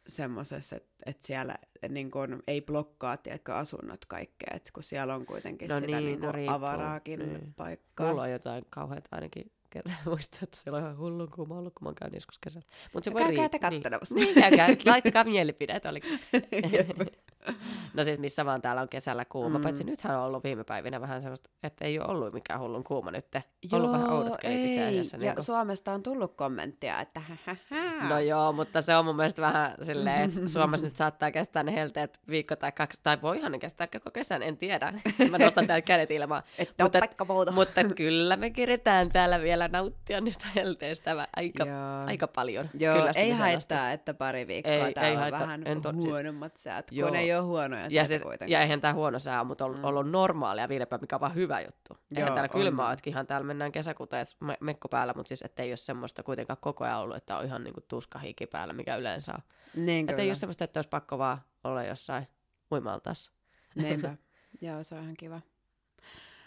semmoisessa, 0.06 0.76
että 0.76 0.88
et 1.06 1.22
siellä 1.22 1.54
niinku, 1.88 2.18
ei 2.46 2.60
blokkaa 2.62 3.16
tiedätkö, 3.16 3.54
asunnot 3.54 4.04
kaikkea, 4.04 4.58
kun 4.72 4.82
siellä 4.82 5.14
on 5.14 5.26
kuitenkin 5.26 5.68
No 5.68 5.80
sitä 5.80 5.86
niin, 5.96 6.04
niinku, 6.06 6.26
no 6.26 6.32
riippuu, 6.32 6.54
avaraakin 6.56 7.18
niin. 7.18 7.54
paikkaa. 7.56 8.08
Mulla 8.08 8.22
on 8.22 8.30
jotain 8.30 8.64
kauheita 8.70 9.08
ainakin 9.12 9.52
kesä. 9.70 9.94
Muistan, 10.06 10.40
että 10.42 10.56
siellä 10.56 10.78
on 10.78 10.84
ihan 10.84 10.98
hullun 10.98 11.30
kuuma 11.30 11.58
ollut, 11.58 11.74
kun 11.74 11.84
mä 11.84 11.88
oon 11.88 11.94
käynyt 11.94 12.14
joskus 12.14 12.38
kesällä. 12.38 12.66
Mut 12.94 13.04
se 13.04 13.12
voi 13.12 13.22
käykää 13.22 13.42
riippua. 13.42 13.58
te 13.58 13.70
niin. 13.70 13.82
kattelemassa. 13.82 14.14
Niin, 14.14 14.34
käykää. 14.34 14.68
Laittakaa 14.86 15.24
mielipiteet. 15.24 15.86
Oli. 15.86 16.00
No 17.94 18.04
siis 18.04 18.18
missä 18.18 18.44
vaan 18.44 18.62
täällä 18.62 18.82
on 18.82 18.88
kesällä 18.88 19.24
kuuma. 19.24 19.58
Mm. 19.58 19.62
Paitsi 19.62 19.84
nythän 19.84 20.18
on 20.18 20.24
ollut 20.24 20.44
viime 20.44 20.64
päivinä 20.64 21.00
vähän 21.00 21.22
sellaista, 21.22 21.50
että 21.62 21.84
ei 21.84 21.98
ole 21.98 22.08
ollut 22.08 22.34
mikään 22.34 22.60
hullun 22.60 22.84
kuuma 22.84 23.10
nyt. 23.10 23.26
Ollut 23.72 23.92
vähän 23.92 24.10
oudot 24.10 24.36
kelit 24.36 24.64
itse 24.66 24.86
asiassa. 24.86 25.16
Ja 25.16 25.20
Niin 25.20 25.34
kuin. 25.34 25.44
Suomesta 25.44 25.92
on 25.92 26.02
tullut 26.02 26.34
kommenttia, 26.36 27.00
että 27.00 27.20
hähähä. 27.20 28.08
No 28.08 28.18
joo, 28.18 28.52
mutta 28.52 28.82
se 28.82 28.96
on 28.96 29.04
mun 29.04 29.16
mielestä 29.16 29.42
vähän 29.42 29.74
silleen, 29.82 30.22
että 30.30 30.48
Suomessa 30.52 30.86
nyt 30.86 30.96
saattaa 30.96 31.30
kestää 31.30 31.62
ne 31.62 31.74
helteet 31.74 32.20
viikko 32.28 32.56
tai 32.56 32.72
kaksi, 32.72 33.00
tai 33.02 33.18
voihan 33.22 33.52
ne 33.52 33.58
kestää 33.58 33.86
koko 33.86 34.10
kesän, 34.10 34.42
en 34.42 34.56
tiedä. 34.56 34.92
Mä 35.30 35.38
nostan 35.38 35.66
täällä 35.66 35.82
kädet 35.82 36.10
ilmaan. 36.10 36.42
Että 36.58 36.82
mutta, 36.82 37.00
muuta. 37.28 37.52
mutta 37.52 37.84
kyllä 37.96 38.36
me 38.36 38.50
keretään 38.50 39.08
täällä 39.08 39.40
vielä 39.40 39.68
nauttia 39.68 40.20
niistä 40.20 40.46
helteistä 40.56 41.28
aika, 41.36 41.64
Joo. 41.66 42.06
aika 42.06 42.26
paljon. 42.28 42.70
Joo, 42.78 42.96
ei 43.16 43.30
haittaa, 43.30 43.92
että 43.92 44.14
pari 44.14 44.46
viikkoa 44.46 44.72
Ei- 44.72 44.80
ei, 44.80 44.86
ei 44.86 44.94
täällä 44.94 45.12
on 45.12 45.18
haittaa. 45.18 45.40
vähän 45.40 45.62
En 45.66 45.82
huonommat 45.94 46.56
säät, 46.56 46.92
Joo. 46.92 47.08
kun 47.08 47.16
ei 47.16 47.29
ole 47.34 47.42
huonoja 47.46 47.86
Ja, 47.90 48.04
siis, 48.04 48.22
kuitenkaan. 48.22 48.50
ja 48.50 48.60
eihän 48.60 48.80
tämä 48.80 48.94
huono 48.94 49.18
sää, 49.18 49.44
mutta 49.44 49.64
on 49.64 49.84
ollut 49.84 50.10
normaalia 50.10 50.68
viiden 50.68 50.88
päivän, 50.88 51.02
mikä 51.02 51.16
on 51.16 51.20
vaan 51.20 51.34
hyvä 51.34 51.60
juttu. 51.60 51.98
Eihän 52.16 52.28
Joo, 52.28 52.34
täällä 52.34 52.48
kylmää 52.48 52.86
ole, 52.86 52.92
että 52.92 53.10
ihan 53.10 53.26
täällä 53.26 53.46
mennään 53.46 53.72
kesäkuteessa 53.72 54.36
me- 54.40 54.58
mekko 54.60 54.88
päällä, 54.88 55.12
mutta 55.16 55.28
siis 55.28 55.42
ettei 55.42 55.70
ole 55.70 55.76
semmoista 55.76 56.22
kuitenkaan 56.22 56.56
koko 56.60 56.84
ajan 56.84 56.98
ollut, 57.00 57.16
että 57.16 57.36
on 57.38 57.44
ihan 57.44 57.64
niinku 57.64 57.80
tuskahiki 57.88 58.46
päällä, 58.46 58.72
mikä 58.72 58.96
yleensä 58.96 59.32
on. 59.34 59.42
Niin 59.84 60.00
Että 60.00 60.12
kyllä. 60.12 60.22
ei 60.22 60.28
ole 60.28 60.34
semmoista, 60.34 60.64
että 60.64 60.78
olisi 60.78 60.88
pakko 60.88 61.18
vaan 61.18 61.38
olla 61.64 61.84
jossain 61.84 62.26
uimaltas. 62.72 63.30
Niinpä. 63.74 64.16
Joo, 64.60 64.84
se 64.84 64.94
on 64.94 65.02
ihan 65.02 65.16
kiva. 65.16 65.40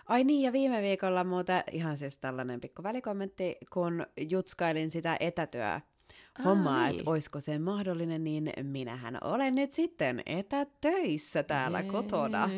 Ai 0.05 0.23
niin, 0.23 0.41
ja 0.41 0.51
viime 0.53 0.81
viikolla 0.81 1.23
muuten 1.23 1.63
ihan 1.71 1.97
siis 1.97 2.17
tällainen 2.17 2.61
pikku 2.61 2.83
välikommentti, 2.83 3.57
kun 3.73 4.05
jutskailin 4.17 4.91
sitä 4.91 5.17
etätyö 5.19 5.79
hommaa, 6.45 6.87
niin. 6.87 6.99
että 6.99 7.11
olisiko 7.11 7.39
se 7.39 7.59
mahdollinen, 7.59 8.23
niin 8.23 8.51
minähän 8.63 9.17
olen 9.21 9.55
nyt 9.55 9.73
sitten 9.73 10.23
etätöissä 10.25 11.43
täällä 11.43 11.83
kotona. 11.83 12.49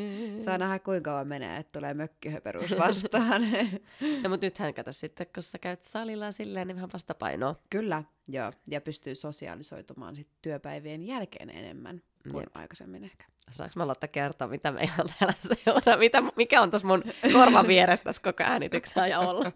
Saa 0.46 0.58
nähdä 0.58 0.80
kuinka 0.80 1.12
kauan 1.12 1.28
menee, 1.28 1.58
että 1.58 1.80
tulee 1.80 1.94
mökkihöperuus 1.94 2.72
vastaan. 2.88 3.42
No 4.24 4.30
mutta 4.30 4.46
nythän 4.46 4.74
kato 4.74 4.92
sitten, 4.92 5.28
kun 5.34 5.44
sä 5.44 5.60
käyt 5.60 5.84
salilla 5.84 6.32
silleen, 6.32 6.68
niin 6.68 6.76
vähän 6.76 6.90
vastapainoa. 6.94 7.56
Kyllä, 7.70 8.04
joo. 8.28 8.52
Ja 8.68 8.82
pystyy 8.82 9.16
sosiaalisoitumaan 9.16 10.16
sit 10.16 10.28
työpäivien 10.42 11.04
jälkeen 11.04 11.50
enemmän 11.50 12.02
kuin 12.32 12.44
Jep. 12.44 12.58
aikaisemmin 12.58 13.04
ehkä. 13.04 13.26
Saanko 13.52 13.74
mä 13.76 13.84
aloittaa 13.84 14.08
kertoa, 14.08 14.48
mitä 14.48 14.72
me 14.72 14.84
ihan 14.84 15.08
täällä 15.20 15.36
seuraa? 15.42 15.98
Mitä, 15.98 16.24
mikä 16.36 16.62
on 16.62 16.72
tässä 16.72 16.88
mun 16.88 17.04
korvan 17.34 17.68
vieressä 17.68 18.04
tässä 18.04 18.22
koko 18.22 18.44
äänityksen 18.44 19.04
ajan 19.04 19.22
ollut? 19.22 19.48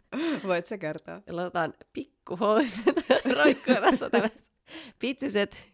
Voit 0.48 0.66
sä 0.66 0.78
kertoa? 0.78 1.20
Laitetaan 1.30 1.74
pikkuhoiset 1.92 2.11
roikkuu 3.36 3.74
tässä 3.74 4.10
tämmöiset 4.10 4.50
pitsiset. 4.98 5.72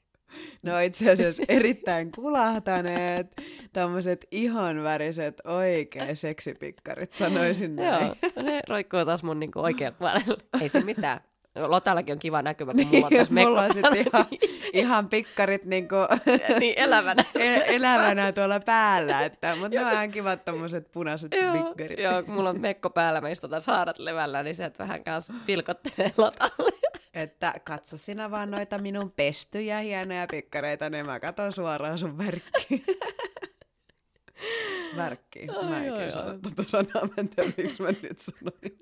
No 0.62 0.78
itse 0.78 1.10
asiassa 1.10 1.42
erittäin 1.48 2.12
kulahtaneet, 2.12 3.26
tämmöiset 3.72 4.26
ihonväriset 4.30 5.40
oikein 5.44 6.16
seksipikkarit, 6.16 7.12
sanoisin 7.12 7.76
näin. 7.76 8.06
Joo, 8.06 8.14
ne 8.42 8.60
roikkuu 8.68 9.04
taas 9.04 9.22
mun 9.22 9.40
niinku 9.40 9.60
oikealta 9.60 9.98
puolelle. 9.98 10.36
Ei 10.60 10.68
se 10.68 10.80
mitään. 10.80 11.20
Lotallakin 11.66 12.12
on 12.12 12.18
kiva 12.18 12.42
näkymä, 12.42 12.72
kun 12.74 12.86
mulla 12.86 13.06
on 13.06 13.10
Niin, 13.10 13.18
tässä 13.18 13.34
mulla 13.34 13.62
on 13.62 13.68
mekko 13.74 13.90
sitten 13.90 14.06
ihan, 14.14 14.26
ihan 14.72 15.08
pikkarit 15.08 15.64
niinku 15.64 15.96
niin 16.60 16.74
elävänä. 16.78 17.24
el- 17.34 17.62
elävänä 17.66 18.32
tuolla 18.32 18.60
päällä, 18.60 19.24
että, 19.24 19.56
mutta 19.56 19.68
ne 19.78 19.86
on 19.86 19.92
ihan 19.92 20.10
kivat 20.10 20.44
tommoset 20.44 20.92
punaiset 20.92 21.32
Joo, 21.34 21.52
pikkarit. 21.74 21.98
joo, 21.98 22.22
kun 22.22 22.34
mulla 22.34 22.50
on 22.50 22.60
mekko 22.60 22.90
päällä, 22.90 23.20
mä 23.20 23.28
istutaan 23.28 23.60
saarat 23.60 23.98
levällä, 23.98 24.42
niin 24.42 24.54
se 24.54 24.70
vähän 24.78 25.04
kanssa 25.04 25.34
pilkottelee 25.46 26.12
lotalle. 26.16 26.70
Että 27.14 27.54
katso 27.64 27.96
sinä 27.96 28.30
vaan 28.30 28.50
noita 28.50 28.78
minun 28.78 29.10
pestyjä 29.10 29.78
hienoja 29.78 30.26
pikkareita, 30.30 30.90
niin 30.90 31.06
mä 31.06 31.20
katon 31.20 31.52
suoraan 31.52 31.98
sun 31.98 32.18
värkkiin. 32.18 32.84
Värkki. 34.96 35.46
Mä 35.68 35.76
en 35.76 35.94
ikinä 35.94 36.10
sano 36.10 36.30
ai. 36.30 36.38
tuota 36.38 36.62
sanaa, 36.70 37.02
mä 37.06 37.14
en 37.18 37.28
tiedä 37.28 37.52
miksi 37.56 37.82
mä 37.82 37.88
nyt 37.88 38.18
sanoin. 38.18 38.80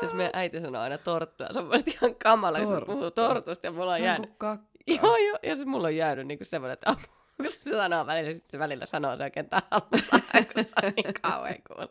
Siis 0.00 0.12
meidän 0.14 0.30
äiti 0.34 0.60
sanoo 0.60 0.82
aina 0.82 0.98
torttua. 0.98 1.46
Se 1.50 1.58
on 1.58 1.64
mielestäni 1.64 1.96
ihan 1.96 2.14
kamala, 2.14 2.58
kun 2.58 2.78
se 2.78 2.84
puhuu 2.86 3.10
tortusta 3.10 3.66
ja 3.66 3.72
mulla 3.72 3.90
on 3.90 3.96
Se 3.96 4.02
on 4.02 4.06
jäänyt. 4.06 4.30
kuin 4.30 4.38
kakka. 4.38 4.66
Joo, 4.86 5.16
joo. 5.16 5.38
Ja 5.42 5.54
siis 5.54 5.66
mulla 5.66 5.86
on 5.86 5.96
jäänyt 5.96 6.26
niinku 6.26 6.44
semmoinen, 6.44 6.72
että 6.72 6.90
apu, 6.90 7.02
kun 7.36 7.46
se 7.50 7.70
sanoo 7.70 8.06
välillä, 8.06 8.32
sitten 8.32 8.50
se 8.50 8.58
välillä 8.58 8.86
sanoo 8.86 9.16
se 9.16 9.24
oikein 9.24 9.48
tahallaan, 9.48 10.46
kun 10.54 10.64
se 10.64 10.72
on 10.86 10.92
niin 10.96 11.14
kauhean 11.22 11.56
kuulla. 11.68 11.88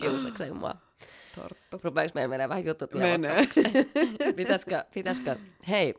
Kiusakseen 0.00 0.56
mua. 0.56 0.74
Torttu. 1.34 1.80
Rupeeko 1.82 2.12
meillä 2.14 2.30
menee 2.30 2.48
vähän 2.48 2.64
jutut 2.64 2.94
Menee. 2.94 3.46
pitäisikö, 4.36 4.84
pitäisikö, 4.94 5.36
hei, 5.68 5.94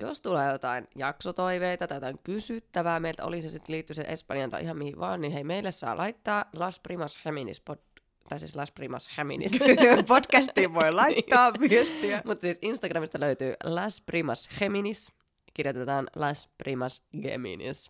jos 0.00 0.20
tulee 0.22 0.52
jotain 0.52 0.88
jaksotoiveita 0.96 1.88
tai 1.88 1.96
jotain 1.96 2.18
kysyttävää 2.22 3.00
meiltä, 3.00 3.24
oli 3.24 3.40
se 3.40 3.48
sitten 3.50 3.72
liittyy 3.74 3.94
se 3.94 4.02
Espanjan 4.08 4.50
tai 4.50 4.62
ihan 4.62 4.76
mihin 4.78 4.98
vaan, 5.00 5.20
niin 5.20 5.32
hei, 5.32 5.44
meille 5.44 5.70
saa 5.70 5.96
laittaa 5.96 6.44
Las 6.56 6.80
Primas 6.80 7.18
Heminis 7.24 7.60
pod, 7.60 7.78
tai 8.28 8.38
siis 8.38 8.56
Las 8.56 8.70
Primas 8.72 9.10
Heminis. 9.18 9.52
Podcastiin 10.08 10.74
voi 10.74 10.92
laittaa 11.02 11.52
viestiä. 11.60 12.22
Mutta 12.24 12.40
siis 12.42 12.58
Instagramista 12.62 13.20
löytyy 13.20 13.54
Las 13.64 14.00
Primas 14.00 14.48
Geminis. 14.58 15.12
Kirjoitetaan 15.54 16.06
Las 16.16 16.48
Primas 16.58 17.02
Geminis. 17.22 17.88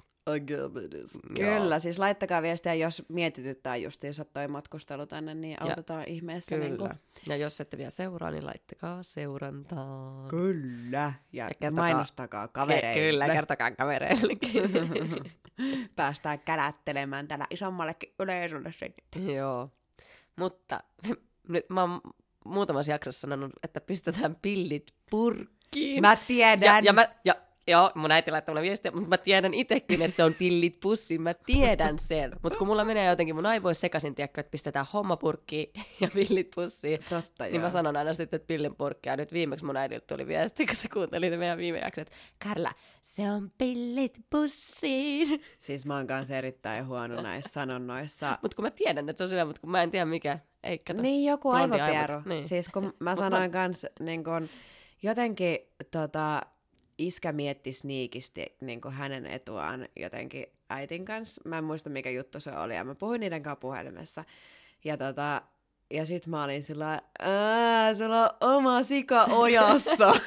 Kyllä, 1.37 1.79
siis 1.79 1.99
laittakaa 1.99 2.43
viestiä, 2.43 2.75
jos 2.75 3.03
mietityttää 3.09 3.77
justiinsa 3.77 4.25
toi 4.25 4.49
matkustelu 4.49 5.07
tänne, 5.07 5.35
niin 5.35 5.63
autetaan 5.63 6.05
ihmeessä. 6.07 6.55
Kyllä. 6.55 6.69
Niin 6.69 6.79
kuin... 6.79 6.91
Ja 7.29 7.37
jos 7.37 7.61
ette 7.61 7.79
vielä 7.79 7.91
seuraa, 7.91 8.31
niin 8.31 8.47
laittakaa 8.47 9.03
seurantaa. 9.03 10.27
Kyllä. 10.29 10.97
Ja, 10.99 11.13
Ja 11.33 11.45
ja 11.45 11.51
kertokaa- 11.61 11.85
mainostakaa 11.85 12.49
kavereille. 12.49 13.01
Kyllä, 13.11 13.27
kertokaa 13.29 13.71
kavereillekin. 13.71 14.63
Päästään 15.97 16.39
kälättelemään 16.41 17.29
tällä 17.29 17.47
isommallekin 17.51 18.15
yleisölle 18.19 18.73
sitten. 18.73 19.35
Joo. 19.35 19.71
Mutta 20.39 20.81
nyt 21.49 21.71
mä 21.71 21.81
oon 21.81 22.01
muutamassa 22.45 22.93
jaksossa 22.93 23.21
sanonut, 23.21 23.53
että 23.63 23.81
pistetään 23.81 24.37
pillit 24.43 24.95
purkkiin. 25.11 26.01
Mä 26.01 26.17
tiedän. 26.17 26.67
ja, 26.67 26.81
ja, 26.85 26.93
mä, 26.93 27.09
ja 27.25 27.35
Joo, 27.69 27.93
mun 27.95 28.11
äiti 28.11 28.31
laittoi 28.31 28.53
mulle 28.53 28.63
viestiä, 28.63 28.91
mutta 28.91 29.09
mä 29.09 29.19
tiedän 29.19 29.55
itsekin, 29.55 30.03
että 30.03 30.17
se 30.17 30.25
on 30.25 30.35
pillit 30.35 30.81
pussiin, 30.81 31.23
mä 31.23 31.35
tiedän 31.35 31.99
sen. 31.99 32.33
Mutta 32.43 32.59
kun 32.59 32.67
mulla 32.67 32.85
menee 32.85 33.07
jotenkin 33.07 33.35
mun 33.35 33.47
aivoissa 33.47 33.81
sekaisin, 33.81 34.15
tiedätkö, 34.15 34.41
että 34.41 34.51
pistetään 34.51 34.87
hommapurkki 34.93 35.73
ja 36.01 36.09
pillit 36.15 36.49
pussiin, 36.55 37.01
Totta, 37.11 37.45
niin 37.45 37.55
joo. 37.55 37.63
mä 37.63 37.71
sanon 37.71 37.97
aina 37.97 38.13
sitten, 38.15 38.37
että 38.37 38.47
pillin 38.47 38.77
purkki. 38.77 39.09
Ja 39.09 39.17
nyt 39.17 39.33
viimeksi 39.33 39.65
mun 39.65 39.77
äidiltä 39.77 40.07
tuli 40.07 40.27
viesti, 40.27 40.67
kun 40.67 40.77
se 40.77 40.89
kuunteli 40.89 41.37
meidän 41.37 41.59
viime 41.59 41.79
jakson, 41.79 42.03
että 42.03 42.17
Karla, 42.45 42.73
se 43.03 43.31
on 43.31 43.51
pillit 43.59 44.19
pussiin. 44.31 45.43
Siis 45.61 45.87
mä 45.87 45.97
oon 45.97 46.07
kanssa 46.07 46.37
erittäin 46.37 46.87
huono 46.87 47.23
näissä 47.23 47.53
sanonnoissa. 47.53 48.39
Mutta 48.43 48.55
kun 48.57 48.65
mä 48.65 48.71
tiedän, 48.71 49.09
että 49.09 49.19
se 49.19 49.25
on 49.25 49.31
sillä, 49.31 49.45
mutta 49.45 49.61
kun 49.61 49.71
mä 49.71 49.83
en 49.83 49.91
tiedä 49.91 50.05
mikä. 50.05 50.39
Ei, 50.63 50.79
kato. 50.79 51.03
Niin, 51.03 51.31
joku 51.31 51.51
aivopieru. 51.51 52.13
aivot, 52.15 52.27
niin. 52.27 52.49
Siis 52.49 52.69
kun 52.69 52.95
mä 53.01 53.17
sanoin 53.17 53.43
mä- 53.43 53.49
kans, 53.49 53.87
niin 54.01 54.25
kun, 54.25 54.49
jotenkin 55.03 55.59
tota, 55.91 56.43
iskä 56.99 57.33
mietti 57.33 57.73
sniikisti 57.73 58.57
niin 58.61 58.81
kun 58.81 58.93
hänen 58.93 59.27
etuaan 59.27 59.89
jotenkin 59.97 60.47
äitin 60.71 61.05
kanssa. 61.05 61.41
Mä 61.45 61.59
en 61.59 61.65
muista 61.65 61.91
mikä 61.91 62.11
juttu 62.11 62.41
se 62.41 62.51
oli, 62.59 62.75
ja 62.75 62.85
mä 62.85 62.95
puhuin 62.95 63.21
niiden 63.21 63.43
kanssa 63.43 63.61
puhelimessa. 63.61 64.25
Ja, 64.85 64.97
tota, 64.97 65.43
ja 65.91 66.07
sit 66.07 66.27
mä 66.27 66.45
olin 66.45 66.63
sillä 66.63 67.01
ää, 67.19 67.95
sulla 67.95 68.23
on 68.41 68.55
oma 68.55 68.83
sika 68.83 69.25
ojassa. 69.25 70.15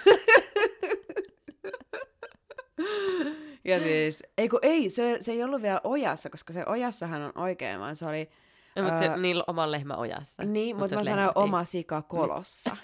ja 3.65 3.79
siis, 3.79 4.23
ei 4.37 4.49
kun 4.49 4.59
ei, 4.61 4.89
se, 4.89 5.17
se 5.21 5.31
ei 5.31 5.43
ollut 5.43 5.61
vielä 5.61 5.81
ojassa, 5.83 6.29
koska 6.29 6.53
se 6.53 6.63
ojassahan 6.65 7.21
on 7.21 7.31
oikein, 7.35 7.79
vaan 7.79 7.95
se 7.95 8.05
oli, 8.05 8.29
No, 8.75 8.83
mutta 8.83 8.99
se, 8.99 9.07
ää, 9.07 9.17
niillä 9.17 9.43
on 9.47 9.53
oman 9.53 9.71
lehmä 9.71 9.95
ojassa. 9.95 10.43
niin, 10.43 10.75
Mut 10.75 10.79
mutta 10.79 10.89
se 10.89 10.95
mä 10.95 11.03
sanoin 11.03 11.17
lehmä, 11.19 11.31
oma 11.35 11.63
sika 11.63 12.01
kolossa. 12.01 12.77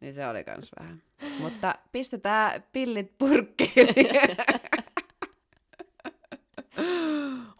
Niin 0.00 0.14
se 0.14 0.26
oli 0.26 0.44
kans 0.44 0.70
vähän. 0.80 1.02
Mutta 1.38 1.74
pistetään 1.92 2.64
pillit 2.72 3.18
purkkiin. 3.18 3.70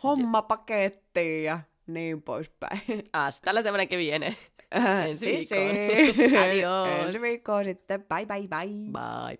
Homma 0.03 0.43
pakettiin 0.43 1.45
ja 1.45 1.61
niin 1.87 2.23
poispäin. 2.23 2.81
Hasta 3.13 3.55
la 3.55 3.63
semmoinen 3.63 3.99
viene. 3.99 4.37
Ensi 5.07 5.27
Si, 5.27 5.45
si. 5.45 5.55
viikkoon. 5.55 6.43
Adios. 6.43 6.89
Ensi 7.07 7.23
viikkoon 7.23 7.65
sitten. 7.65 8.03
Bye 8.05 8.27
bye 8.27 8.49
bye. 8.49 8.91
Bye. 8.93 9.39